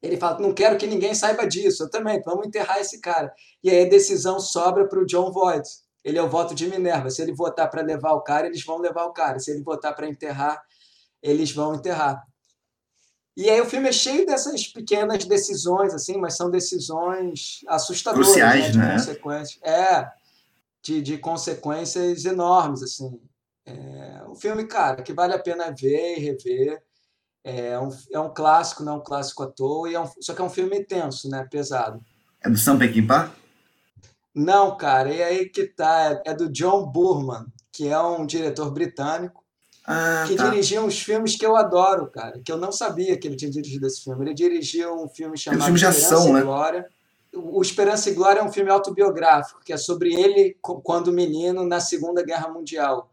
[0.01, 1.85] ele fala: não quero que ninguém saiba disso.
[1.85, 3.33] Eu também, vamos enterrar esse cara.
[3.65, 5.69] E aí a decisão sobra para o John Voight.
[6.05, 7.11] Ele é o voto de Minerva.
[7.11, 9.39] Se ele votar para levar o cara, eles vão levar o cara.
[9.39, 10.61] Se ele votar para enterrar,
[11.23, 12.21] eles vão enterrar.
[13.37, 18.65] E aí o filme é cheio dessas pequenas decisões, assim, mas são decisões assustadoras, Cruciais,
[18.65, 18.71] né?
[18.71, 18.93] De né?
[18.93, 19.63] consequências.
[19.63, 20.11] É,
[20.83, 23.21] de, de consequências enormes, assim.
[23.65, 26.83] É um filme, cara, que vale a pena ver e rever.
[27.45, 30.35] É um, é um clássico, não é um clássico à toa, e é um, só
[30.35, 31.47] que é um filme tenso, né?
[31.51, 32.01] Pesado.
[32.41, 33.33] É do Sam Peckinpah?
[34.35, 36.23] Não, cara, e aí que tá.
[36.25, 39.42] É, é do John Burman, que é um diretor britânico,
[39.93, 40.49] ah, que tá.
[40.49, 43.87] dirigia uns filmes que eu adoro, cara, que eu não sabia que ele tinha dirigido
[43.87, 44.25] esse filme.
[44.25, 46.43] Ele dirigiu um filme chamado filme Esperança ação, e né?
[46.43, 46.89] Glória.
[47.35, 51.81] O Esperança e Glória é um filme autobiográfico, que é sobre ele quando menino na
[51.81, 53.11] Segunda Guerra Mundial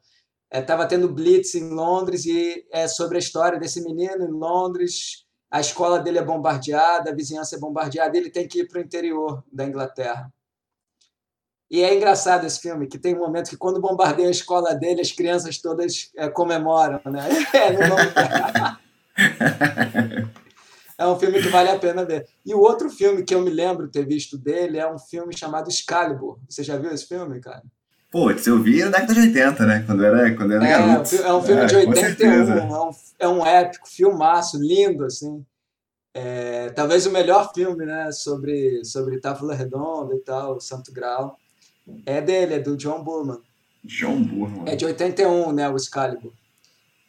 [0.51, 5.25] estava é, tendo blitz em Londres e é sobre a história desse menino em Londres.
[5.51, 8.83] A escola dele é bombardeada, a vizinhança é bombardeada, ele tem que ir para o
[8.83, 10.31] interior da Inglaterra.
[11.69, 15.01] E é engraçado esse filme, que tem um momento que quando bombardeiam a escola dele,
[15.01, 17.29] as crianças todas é, comemoram, né?
[17.53, 17.97] É, não
[20.97, 22.25] é um filme que vale a pena ver.
[22.45, 25.69] E o outro filme que eu me lembro ter visto dele é um filme chamado
[25.69, 26.39] Excalibur.
[26.49, 27.63] Você já viu esse filme, cara?
[28.11, 29.83] Pô, eu vi na década de 80, né?
[29.85, 31.15] Quando era, quando era é, garoto.
[31.15, 35.45] É um filme é, de 81, é um, é um épico, filmaço, lindo, assim.
[36.11, 41.37] É, talvez o melhor filme, né, sobre, sobre Távola Redonda e tal, Santo Grau.
[42.05, 43.39] É dele, é do John Burman.
[43.83, 44.63] John Burman.
[44.65, 46.31] É de 81, né, o Excalibur.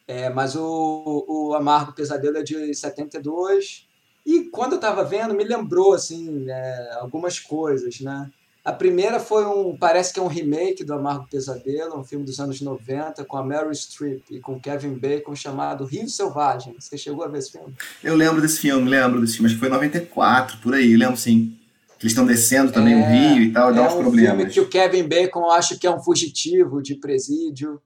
[0.07, 3.87] É, mas o, o Amargo Pesadelo é de 72.
[4.27, 8.31] E quando eu estava vendo, me lembrou assim, é, algumas coisas, né?
[8.63, 12.39] A primeira foi um, parece que é um remake do Amargo Pesadelo, um filme dos
[12.39, 16.75] anos 90, com a Meryl Streep e com Kevin Bacon, chamado Rio Selvagem.
[16.79, 17.75] Você chegou a ver esse filme?
[18.05, 21.17] Eu lembro desse filme, lembro desse filme, acho que foi em 94, por aí, lembro
[21.17, 21.57] sim.
[22.01, 24.37] Eles estão descendo também é, o rio e tal, e dá é uns um problemas.
[24.37, 27.81] filme que o Kevin Bacon acho que é um fugitivo de presídio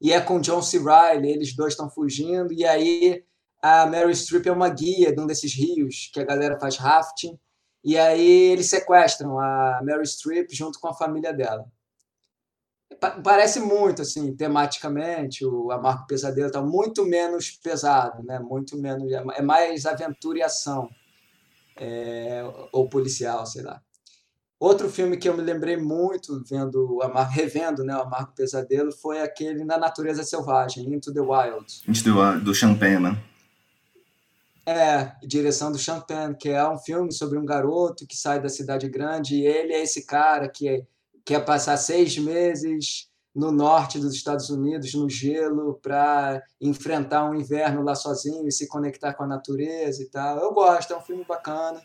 [0.00, 0.78] e é com John C.
[0.78, 3.22] Reilly, eles dois estão fugindo, e aí
[3.62, 7.38] a Mary Streep é uma guia de um desses rios que a galera faz rafting,
[7.84, 11.64] e aí eles sequestram a Mary Streep junto com a família dela.
[13.22, 18.40] Parece muito, assim, tematicamente, o Amargo Pesadelo está muito menos pesado, né?
[18.40, 20.88] muito menos, é mais aventura e ação,
[21.76, 23.80] é, ou policial, sei lá.
[24.58, 29.64] Outro filme que eu me lembrei muito vendo, revendo né, o Amargo Pesadelo foi aquele
[29.64, 31.82] Na Natureza Selvagem, Into the Wild.
[31.88, 33.22] Into the Wild, do Champagne, né?
[34.64, 38.88] É, direção do Champagne, que é um filme sobre um garoto que sai da cidade
[38.88, 40.84] grande e ele é esse cara que
[41.24, 47.82] quer passar seis meses no norte dos Estados Unidos, no gelo, para enfrentar um inverno
[47.82, 50.38] lá sozinho e se conectar com a natureza e tal.
[50.38, 51.80] Eu gosto, é um filme bacana.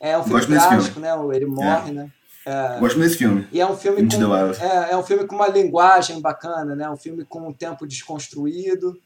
[0.00, 1.10] É um filme trágico, né?
[1.32, 1.92] Ele morre, é.
[1.92, 2.12] né?
[2.46, 3.46] É, Gosto desse filme.
[3.52, 4.34] E é um filme com,
[4.64, 6.88] é, é, um filme com uma linguagem bacana, né?
[6.88, 8.98] Um filme com um tempo desconstruído,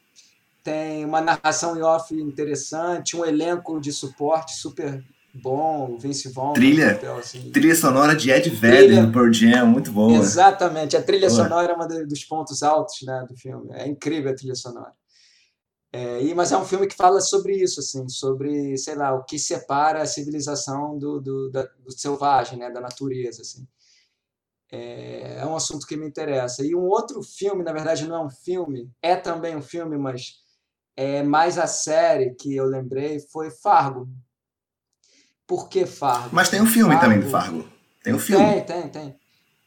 [0.63, 5.03] tem uma narração em off interessante, um elenco de suporte super
[5.35, 6.53] bom, o Vince Vaughn.
[6.53, 7.51] Trilha, papel, assim.
[7.51, 10.17] trilha sonora de Ed Vedder no Pearl Jam, muito boa.
[10.19, 11.43] Exatamente, a trilha Boa.
[11.43, 13.71] sonora é um dos pontos altos né, do filme.
[13.73, 14.93] É incrível a trilha sonora.
[15.95, 19.25] É, e, mas é um filme que fala sobre isso, assim, sobre, sei lá, o
[19.25, 23.67] que separa a civilização do, do, da, do selvagem, né, da natureza, assim.
[24.71, 26.65] É, é um assunto que me interessa.
[26.65, 30.41] E um outro filme, na verdade não é um filme, é também um filme, mas
[30.97, 34.09] é mais a série que eu lembrei, foi Fargo.
[35.47, 36.31] Por que Fargo?
[36.33, 37.69] Mas tem um filme Fargo, também do Fargo.
[38.03, 38.45] Tem um filme.
[38.45, 39.23] Tem, tem, tem.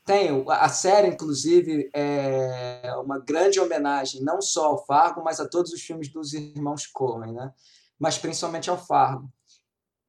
[0.06, 5.72] Tem, a série, inclusive, é uma grande homenagem não só ao Fargo, mas a todos
[5.72, 7.52] os filmes dos irmãos Coen, né?
[8.00, 9.32] mas principalmente ao Fargo.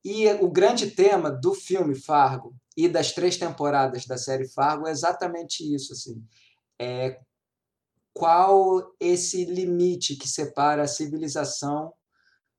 [0.05, 4.91] E o grande tema do filme Fargo e das três temporadas da série Fargo é
[4.91, 5.93] exatamente isso.
[5.93, 6.23] Assim,
[6.79, 7.19] é
[8.13, 11.93] qual esse limite que separa a civilização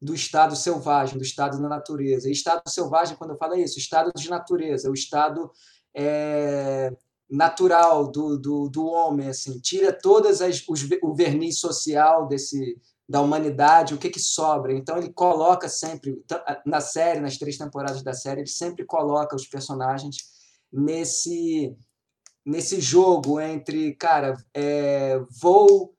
[0.01, 2.29] do estado selvagem, do estado da natureza.
[2.29, 5.51] E estado selvagem, quando eu falo é isso, estado de natureza, o estado
[5.95, 6.91] é,
[7.29, 12.79] natural do, do, do homem, assim, tira todas as os, o verniz social desse
[13.09, 14.73] da humanidade, o que que sobra.
[14.73, 16.21] Então ele coloca sempre
[16.65, 20.17] na série, nas três temporadas da série, ele sempre coloca os personagens
[20.71, 21.73] nesse
[22.45, 25.96] nesse jogo entre, cara, é, vou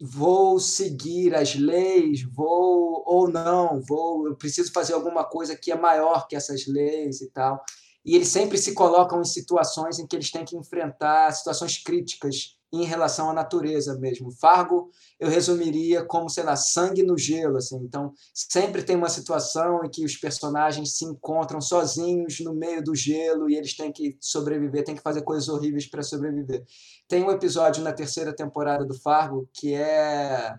[0.00, 5.76] vou seguir as leis, vou ou não, vou, eu preciso fazer alguma coisa que é
[5.76, 7.62] maior que essas leis e tal.
[8.04, 12.57] E eles sempre se colocam em situações em que eles têm que enfrentar situações críticas
[12.72, 14.30] em relação à natureza mesmo.
[14.30, 17.76] Fargo eu resumiria como, sei lá, sangue no gelo, assim.
[17.76, 22.94] Então, sempre tem uma situação em que os personagens se encontram sozinhos no meio do
[22.94, 26.64] gelo e eles têm que sobreviver, têm que fazer coisas horríveis para sobreviver.
[27.08, 30.58] Tem um episódio na terceira temporada do Fargo que é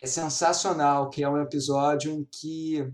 [0.00, 2.88] é sensacional, que é um episódio em que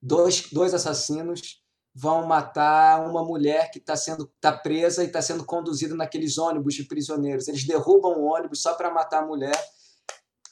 [0.00, 1.60] dois, dois assassinos
[1.98, 6.74] vão matar uma mulher que está sendo tá presa e está sendo conduzida naqueles ônibus
[6.74, 7.48] de prisioneiros.
[7.48, 9.58] Eles derrubam o ônibus só para matar a mulher.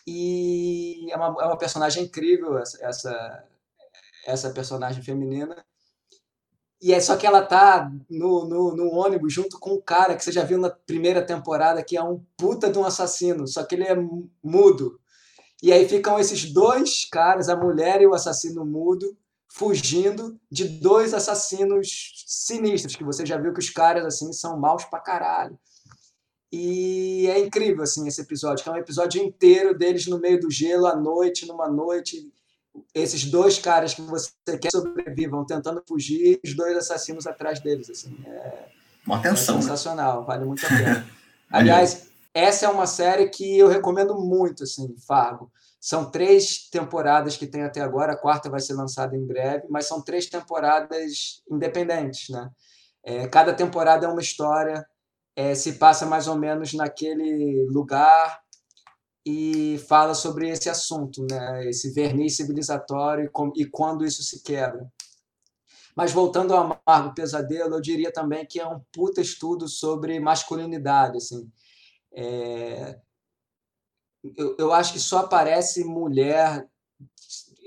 [0.05, 3.45] E é uma, é uma personagem incrível essa, essa,
[4.27, 5.65] essa personagem feminina.
[6.83, 10.25] E é só que ela tá no, no, no, ônibus junto com um cara que
[10.25, 13.77] você já viu na primeira temporada, que é um puta de um assassino, só que
[13.77, 13.95] ele é
[14.43, 14.99] mudo.
[15.63, 19.17] E aí ficam esses dois caras, a mulher e o assassino mudo,
[19.49, 24.85] fugindo de dois assassinos sinistros, que você já viu que os caras assim são maus
[24.85, 25.59] pra caralho.
[26.53, 30.51] E é incrível assim esse episódio, que é um episódio inteiro deles no meio do
[30.51, 32.31] gelo à noite, numa noite,
[32.95, 34.31] esses dois caras que você
[34.61, 38.17] quer sobreviver vão tentando fugir, os dois assassinos atrás deles assim.
[38.27, 38.69] É,
[39.07, 39.59] Uma atenção.
[39.59, 41.07] É sensacional, vale muito a pena.
[41.51, 42.09] Aliás,
[42.39, 45.51] essa é uma série que eu recomendo muito, assim, Fargo.
[45.81, 49.87] São três temporadas que tem até agora, a quarta vai ser lançada em breve, mas
[49.87, 52.51] são três temporadas independentes, né?
[53.03, 54.87] É, cada temporada é uma história,
[55.35, 58.39] é, se passa mais ou menos naquele lugar
[59.25, 61.67] e fala sobre esse assunto, né?
[61.71, 64.87] Esse verniz civilizatório e, com, e quando isso se quebra.
[65.97, 71.17] Mas voltando ao Amargo Pesadelo, eu diria também que é um puta estudo sobre masculinidade,
[71.17, 71.51] assim.
[72.17, 72.99] É,
[74.37, 76.67] eu, eu acho que só aparece mulher.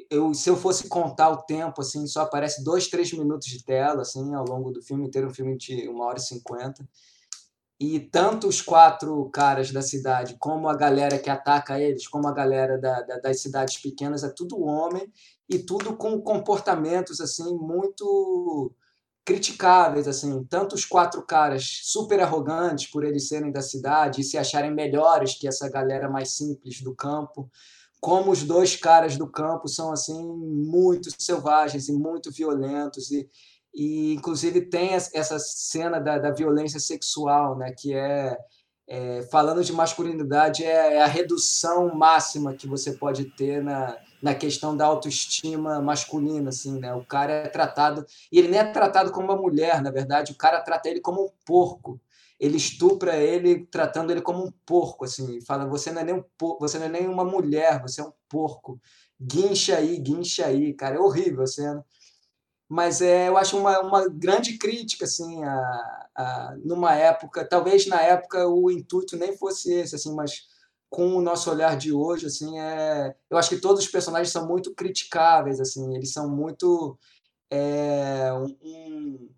[0.09, 4.01] Eu, se eu fosse contar o tempo, assim, só aparece dois, três minutos de tela,
[4.01, 6.87] assim, ao longo do filme inteiro, um filme de uma hora e cinquenta.
[7.79, 12.33] E tanto os quatro caras da cidade, como a galera que ataca eles, como a
[12.33, 15.13] galera da, da, das cidades pequenas, é tudo homem
[15.47, 18.75] e tudo com comportamentos assim muito
[19.29, 24.39] criticáveis, assim, tanto os quatro caras super arrogantes por eles serem da cidade e se
[24.39, 27.47] acharem melhores que essa galera mais simples do campo,
[28.01, 33.29] como os dois caras do campo são assim muito selvagens e muito violentos e,
[33.71, 38.35] e inclusive tem essa cena da, da violência sexual, né, que é,
[38.87, 44.35] é falando de masculinidade é, é a redução máxima que você pode ter na na
[44.35, 46.93] questão da autoestima masculina, assim, né?
[46.93, 50.35] O cara é tratado e ele nem é tratado como uma mulher, na verdade, o
[50.35, 51.99] cara trata ele como um porco.
[52.39, 56.23] Ele estupra ele tratando ele como um porco, assim, fala: você não é nem um
[56.37, 58.79] porco, você não é nem uma mulher, você é um porco.
[59.19, 61.85] Guincha aí, guincha aí, cara, é horrível a cena.
[62.69, 67.99] Mas é, eu acho uma, uma grande crítica, assim, a, a, numa época, talvez na
[67.99, 70.43] época o intuito nem fosse esse, assim, mas
[70.89, 74.47] com o nosso olhar de hoje, assim, é, eu acho que todos os personagens são
[74.47, 76.97] muito criticáveis, assim, eles são muito
[77.51, 79.29] é, um,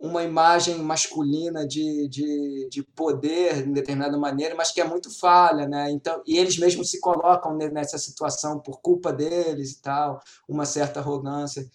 [0.00, 5.68] uma imagem masculina de, de, de poder em determinada maneira, mas que é muito falha,
[5.68, 5.90] né?
[5.90, 11.00] Então, e eles mesmos se colocam nessa situação por culpa deles e tal, uma certa
[11.00, 11.70] arrogância.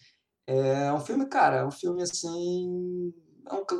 [0.47, 3.13] É um filme, cara, é um filme assim,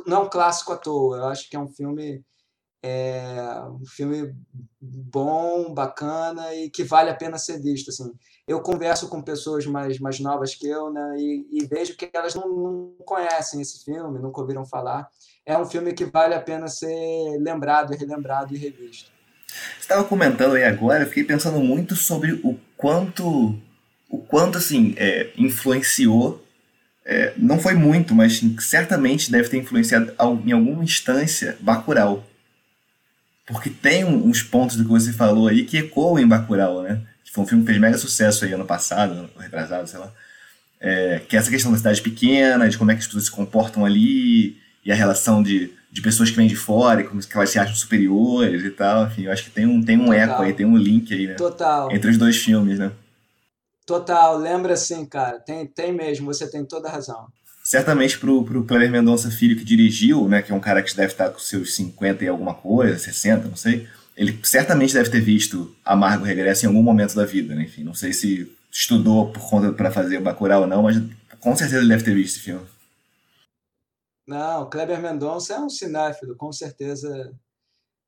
[0.06, 1.16] não é um clássico à toa.
[1.18, 2.24] Eu acho que é um filme
[2.82, 4.34] é um filme
[4.80, 7.90] bom, bacana e que vale a pena ser visto.
[7.90, 8.12] Assim.
[8.46, 12.34] Eu converso com pessoas mais, mais novas que eu né, e, e vejo que elas
[12.34, 15.08] não, não, conhecem esse filme, nunca ouviram falar.
[15.44, 19.10] É um filme que vale a pena ser lembrado, relembrado e revisto.
[19.48, 23.56] Você estava comentando aí agora, eu fiquei pensando muito sobre o quanto,
[24.10, 26.44] o quanto assim, é, influenciou
[27.08, 30.12] é, não foi muito, mas certamente deve ter influenciado
[30.44, 32.24] em alguma instância Bacurau
[33.46, 37.00] porque tem uns pontos do que você falou aí que ecoam em Bacurau, né?
[37.24, 40.12] Que foi um filme que fez mega sucesso aí ano passado, ano retrasado, sei lá.
[40.80, 43.30] É, que é essa questão da cidade pequena, de como é que as pessoas se
[43.30, 47.36] comportam ali, e a relação de, de pessoas que vêm de fora, e como que
[47.36, 49.06] elas se acham superiores e tal.
[49.06, 51.34] Enfim, eu acho que tem um, tem um eco aí, tem um link aí, né?
[51.34, 51.90] Total.
[51.92, 52.90] Entre os dois filmes, né?
[53.86, 55.38] Total, lembra sim, cara.
[55.38, 57.28] Tem, tem mesmo, você tem toda a razão
[57.66, 61.10] certamente pro, pro Cleber Mendonça Filho que dirigiu, né, que é um cara que deve
[61.10, 65.74] estar com seus 50 e alguma coisa, 60, não sei, ele certamente deve ter visto
[65.84, 67.64] Amargo Regresso em algum momento da vida, né?
[67.64, 70.96] Enfim, não sei se estudou por conta para fazer Bacurau ou não, mas
[71.40, 72.64] com certeza ele deve ter visto esse filme.
[74.24, 77.36] Não, Kleber Mendonça é um cinéfilo, com certeza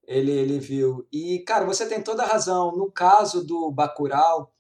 [0.06, 1.04] ele, ele viu.
[1.12, 2.76] E, cara, você tem toda a razão.
[2.76, 4.52] No caso do Bacurau,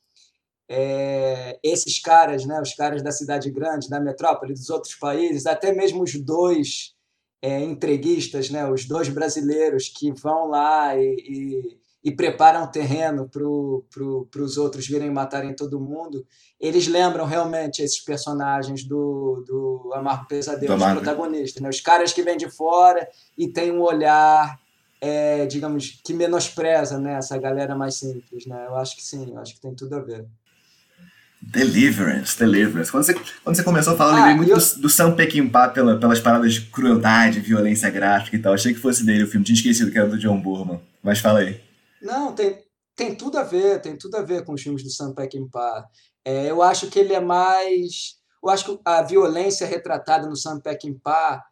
[0.68, 5.72] é, esses caras, né, os caras da cidade grande, da metrópole, dos outros países, até
[5.72, 6.94] mesmo os dois
[7.40, 13.28] é, entreguistas, né, os dois brasileiros que vão lá e, e, e preparam o terreno
[13.28, 13.42] para
[13.90, 16.26] pro, os outros virem matarem todo mundo,
[16.60, 21.62] eles lembram realmente esses personagens do, do Amargo Pesadelo, os protagonistas.
[21.62, 23.08] Né, os caras que vêm de fora
[23.38, 24.58] e têm um olhar
[25.00, 28.66] é, digamos, que menospreza né, essa galera mais simples, né?
[28.66, 30.26] Eu acho que sim, eu acho que tem tudo a ver.
[31.40, 32.90] Deliverance, Deliverance.
[32.90, 34.56] Quando você, quando você começou a falar, eu lembrei ah, muito eu...
[34.58, 38.52] do, do Sam Peckinpah pela, pelas paradas de crueldade, violência gráfica e tal.
[38.52, 39.46] Achei que fosse dele o filme.
[39.46, 40.80] Tinha esquecido que era do John Burman.
[41.02, 41.60] Mas fala aí.
[42.02, 42.58] Não, tem,
[42.94, 43.80] tem tudo a ver.
[43.80, 45.86] Tem tudo a ver com os filmes do Sam Peckinpah.
[46.24, 48.18] É, eu acho que ele é mais...
[48.42, 51.42] Eu acho que a violência retratada no Sam Peckinpah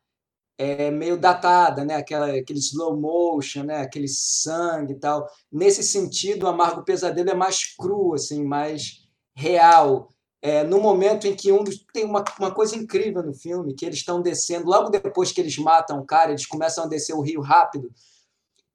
[0.59, 1.95] é meio datada, né?
[1.97, 3.83] Aquela, aquele slow motion, né?
[3.83, 5.29] Aquele sangue e tal.
[5.51, 9.06] Nesse sentido, o Amargo Pesadelo é mais cru, assim, mais
[9.37, 10.13] real.
[10.43, 13.85] É, no momento em que um dos, tem uma, uma coisa incrível no filme, que
[13.85, 17.21] eles estão descendo, logo depois que eles matam o cara, eles começam a descer o
[17.21, 17.91] rio rápido,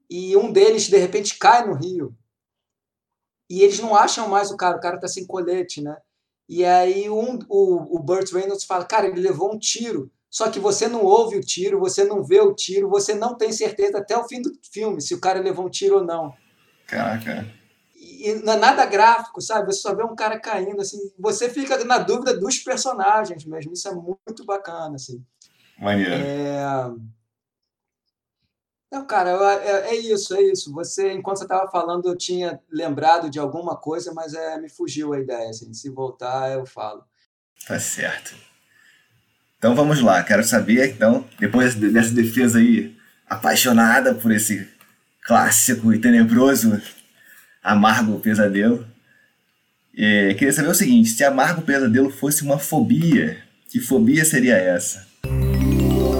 [0.09, 2.16] e um deles, de repente, cai no rio.
[3.49, 5.97] E eles não acham mais o cara, o cara está sem colete, né?
[6.47, 10.62] E aí um, o, o Burt Reynolds fala, cara, ele levou um tiro só que
[10.62, 14.18] você não ouve o tiro, você não vê o tiro, você não tem certeza até
[14.18, 16.34] o fim do filme se o cara levou um tiro ou não.
[16.88, 17.45] Caraca.
[18.22, 19.74] E não é nada gráfico, sabe?
[19.74, 21.11] Você só vê um cara caindo, assim.
[21.17, 23.74] Você fica na dúvida dos personagens mesmo.
[23.74, 25.26] Isso é muito bacana, assim.
[25.80, 26.13] Maneiro.
[26.13, 26.91] É...
[28.91, 29.32] Não, cara,
[29.63, 30.72] é, é, isso, é isso.
[30.74, 35.13] Você, enquanto você estava falando, eu tinha lembrado de alguma coisa, mas é, me fugiu
[35.13, 35.49] a ideia.
[35.49, 35.74] Assim.
[35.74, 37.03] Se voltar, eu falo.
[37.65, 38.36] Tá certo.
[39.57, 42.97] Então vamos lá, quero saber, então, depois dessa defesa aí
[43.30, 44.67] apaixonada por esse
[45.24, 46.82] clássico e tenebroso
[47.64, 48.88] Amargo Pesadelo,
[49.95, 55.07] é, queria saber o seguinte: se Amargo Pesadelo fosse uma fobia, que fobia seria essa?
[55.24, 56.20] Então,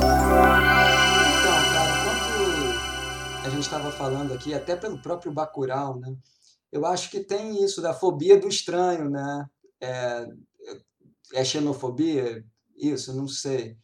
[3.44, 6.16] a gente estava falando aqui, até pelo próprio Bacurau, né?
[6.72, 9.46] Eu acho que tem isso da fobia do estranho, né?
[9.82, 10.28] É,
[11.34, 12.46] é xenofobia?
[12.78, 13.76] Isso, não sei.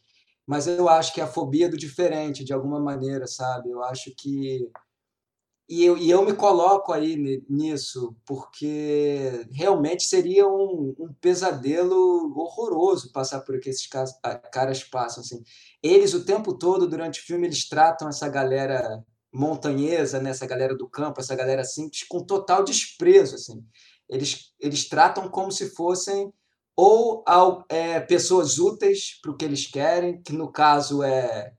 [0.46, 3.68] Mas eu acho que é a fobia do diferente, de alguma maneira, sabe?
[3.68, 4.70] Eu acho que.
[5.68, 13.12] E eu, e eu me coloco aí nisso, porque realmente seria um, um pesadelo horroroso
[13.12, 13.86] passar por o que esses
[14.50, 15.22] caras passam.
[15.22, 15.42] Assim.
[15.82, 20.30] Eles, o tempo todo, durante o filme, eles tratam essa galera montanhesa, né?
[20.30, 23.34] essa galera do campo, essa galera simples, com total desprezo.
[23.34, 23.62] Assim.
[24.08, 26.32] Eles, eles tratam como se fossem
[26.74, 31.52] ou ao, é, pessoas úteis para o que eles querem, que no caso é.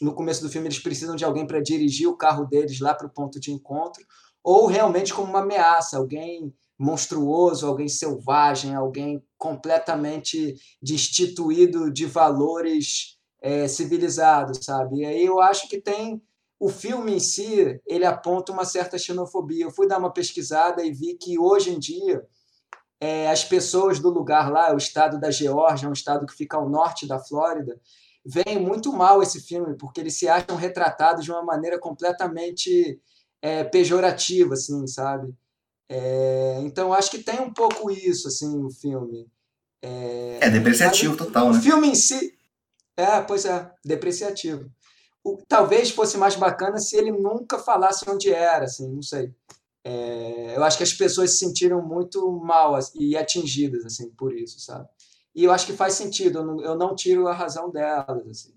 [0.00, 3.06] No começo do filme, eles precisam de alguém para dirigir o carro deles lá para
[3.06, 4.04] o ponto de encontro,
[4.42, 13.66] ou realmente como uma ameaça, alguém monstruoso, alguém selvagem, alguém completamente destituído de valores é,
[13.66, 14.98] civilizados, sabe?
[14.98, 16.22] E aí eu acho que tem
[16.60, 19.64] o filme em si, ele aponta uma certa xenofobia.
[19.64, 22.24] Eu fui dar uma pesquisada e vi que hoje em dia
[23.00, 26.68] é, as pessoas do lugar lá, o estado da Geórgia, um estado que fica ao
[26.68, 27.80] norte da Flórida,
[28.28, 33.00] veem muito mal esse filme, porque eles se acham retratados de uma maneira completamente
[33.40, 35.32] é, pejorativa, assim, sabe?
[35.88, 39.26] É, então, acho que tem um pouco isso, assim, o filme.
[39.80, 41.58] É, é depreciativo total, né?
[41.58, 42.36] O filme em si...
[42.94, 44.68] É, pois é, depreciativo.
[45.24, 49.32] O, talvez fosse mais bacana se ele nunca falasse onde era, assim, não sei.
[49.84, 54.60] É, eu acho que as pessoas se sentiram muito mal e atingidas assim por isso,
[54.60, 54.86] sabe?
[55.38, 56.40] E eu acho que faz sentido.
[56.40, 58.52] Eu não, eu não tiro a razão delas, assim.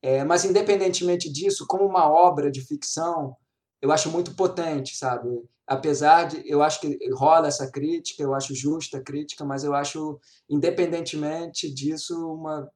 [0.00, 3.36] É, mas independentemente disso, como uma obra de ficção,
[3.82, 5.28] eu acho muito potente, sabe?
[5.66, 9.74] Apesar de, eu acho que rola essa crítica, eu acho justa a crítica, mas eu
[9.74, 10.18] acho,
[10.48, 12.66] independentemente disso, uma,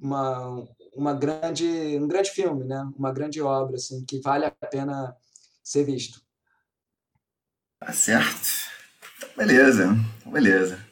[0.00, 1.64] uma, uma grande,
[2.02, 2.90] um grande filme, né?
[2.98, 5.16] Uma grande obra, assim, que vale a pena
[5.62, 6.20] ser visto.
[7.78, 8.48] Tá certo.
[9.36, 9.94] Beleza,
[10.26, 10.84] beleza.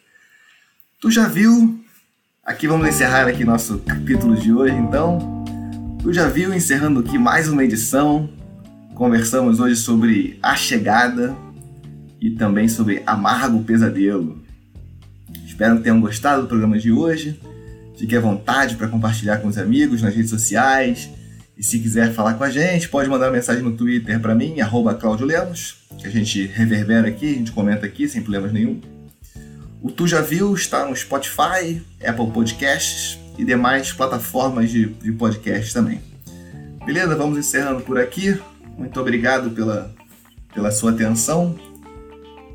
[1.00, 1.83] Tu já viu?
[2.44, 5.42] Aqui vamos encerrar aqui nosso capítulo de hoje, então.
[6.02, 8.28] Tu já viu encerrando aqui mais uma edição?
[8.94, 11.34] Conversamos hoje sobre A Chegada
[12.20, 14.42] e também sobre Amargo Pesadelo.
[15.46, 17.40] Espero que tenham gostado do programa de hoje.
[17.96, 21.08] Fique à vontade para compartilhar com os amigos nas redes sociais
[21.56, 24.60] e se quiser falar com a gente, pode mandar uma mensagem no Twitter para mim,
[24.60, 28.80] arroba Lemos, que a gente reverbera aqui, a gente comenta aqui sem problemas nenhum.
[29.84, 35.74] O Tu Já Viu está no Spotify, Apple Podcasts e demais plataformas de, de podcast
[35.74, 36.00] também.
[36.86, 37.14] Beleza?
[37.14, 38.40] Vamos encerrando por aqui.
[38.78, 39.94] Muito obrigado pela,
[40.54, 41.54] pela sua atenção.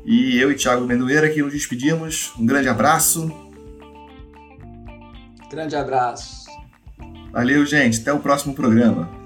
[0.04, 2.32] E eu e Thiago Mendoeira aqui nos despedimos.
[2.36, 3.30] Um grande abraço.
[5.48, 6.46] Grande abraço.
[7.30, 8.00] Valeu, gente.
[8.00, 9.19] Até o próximo programa.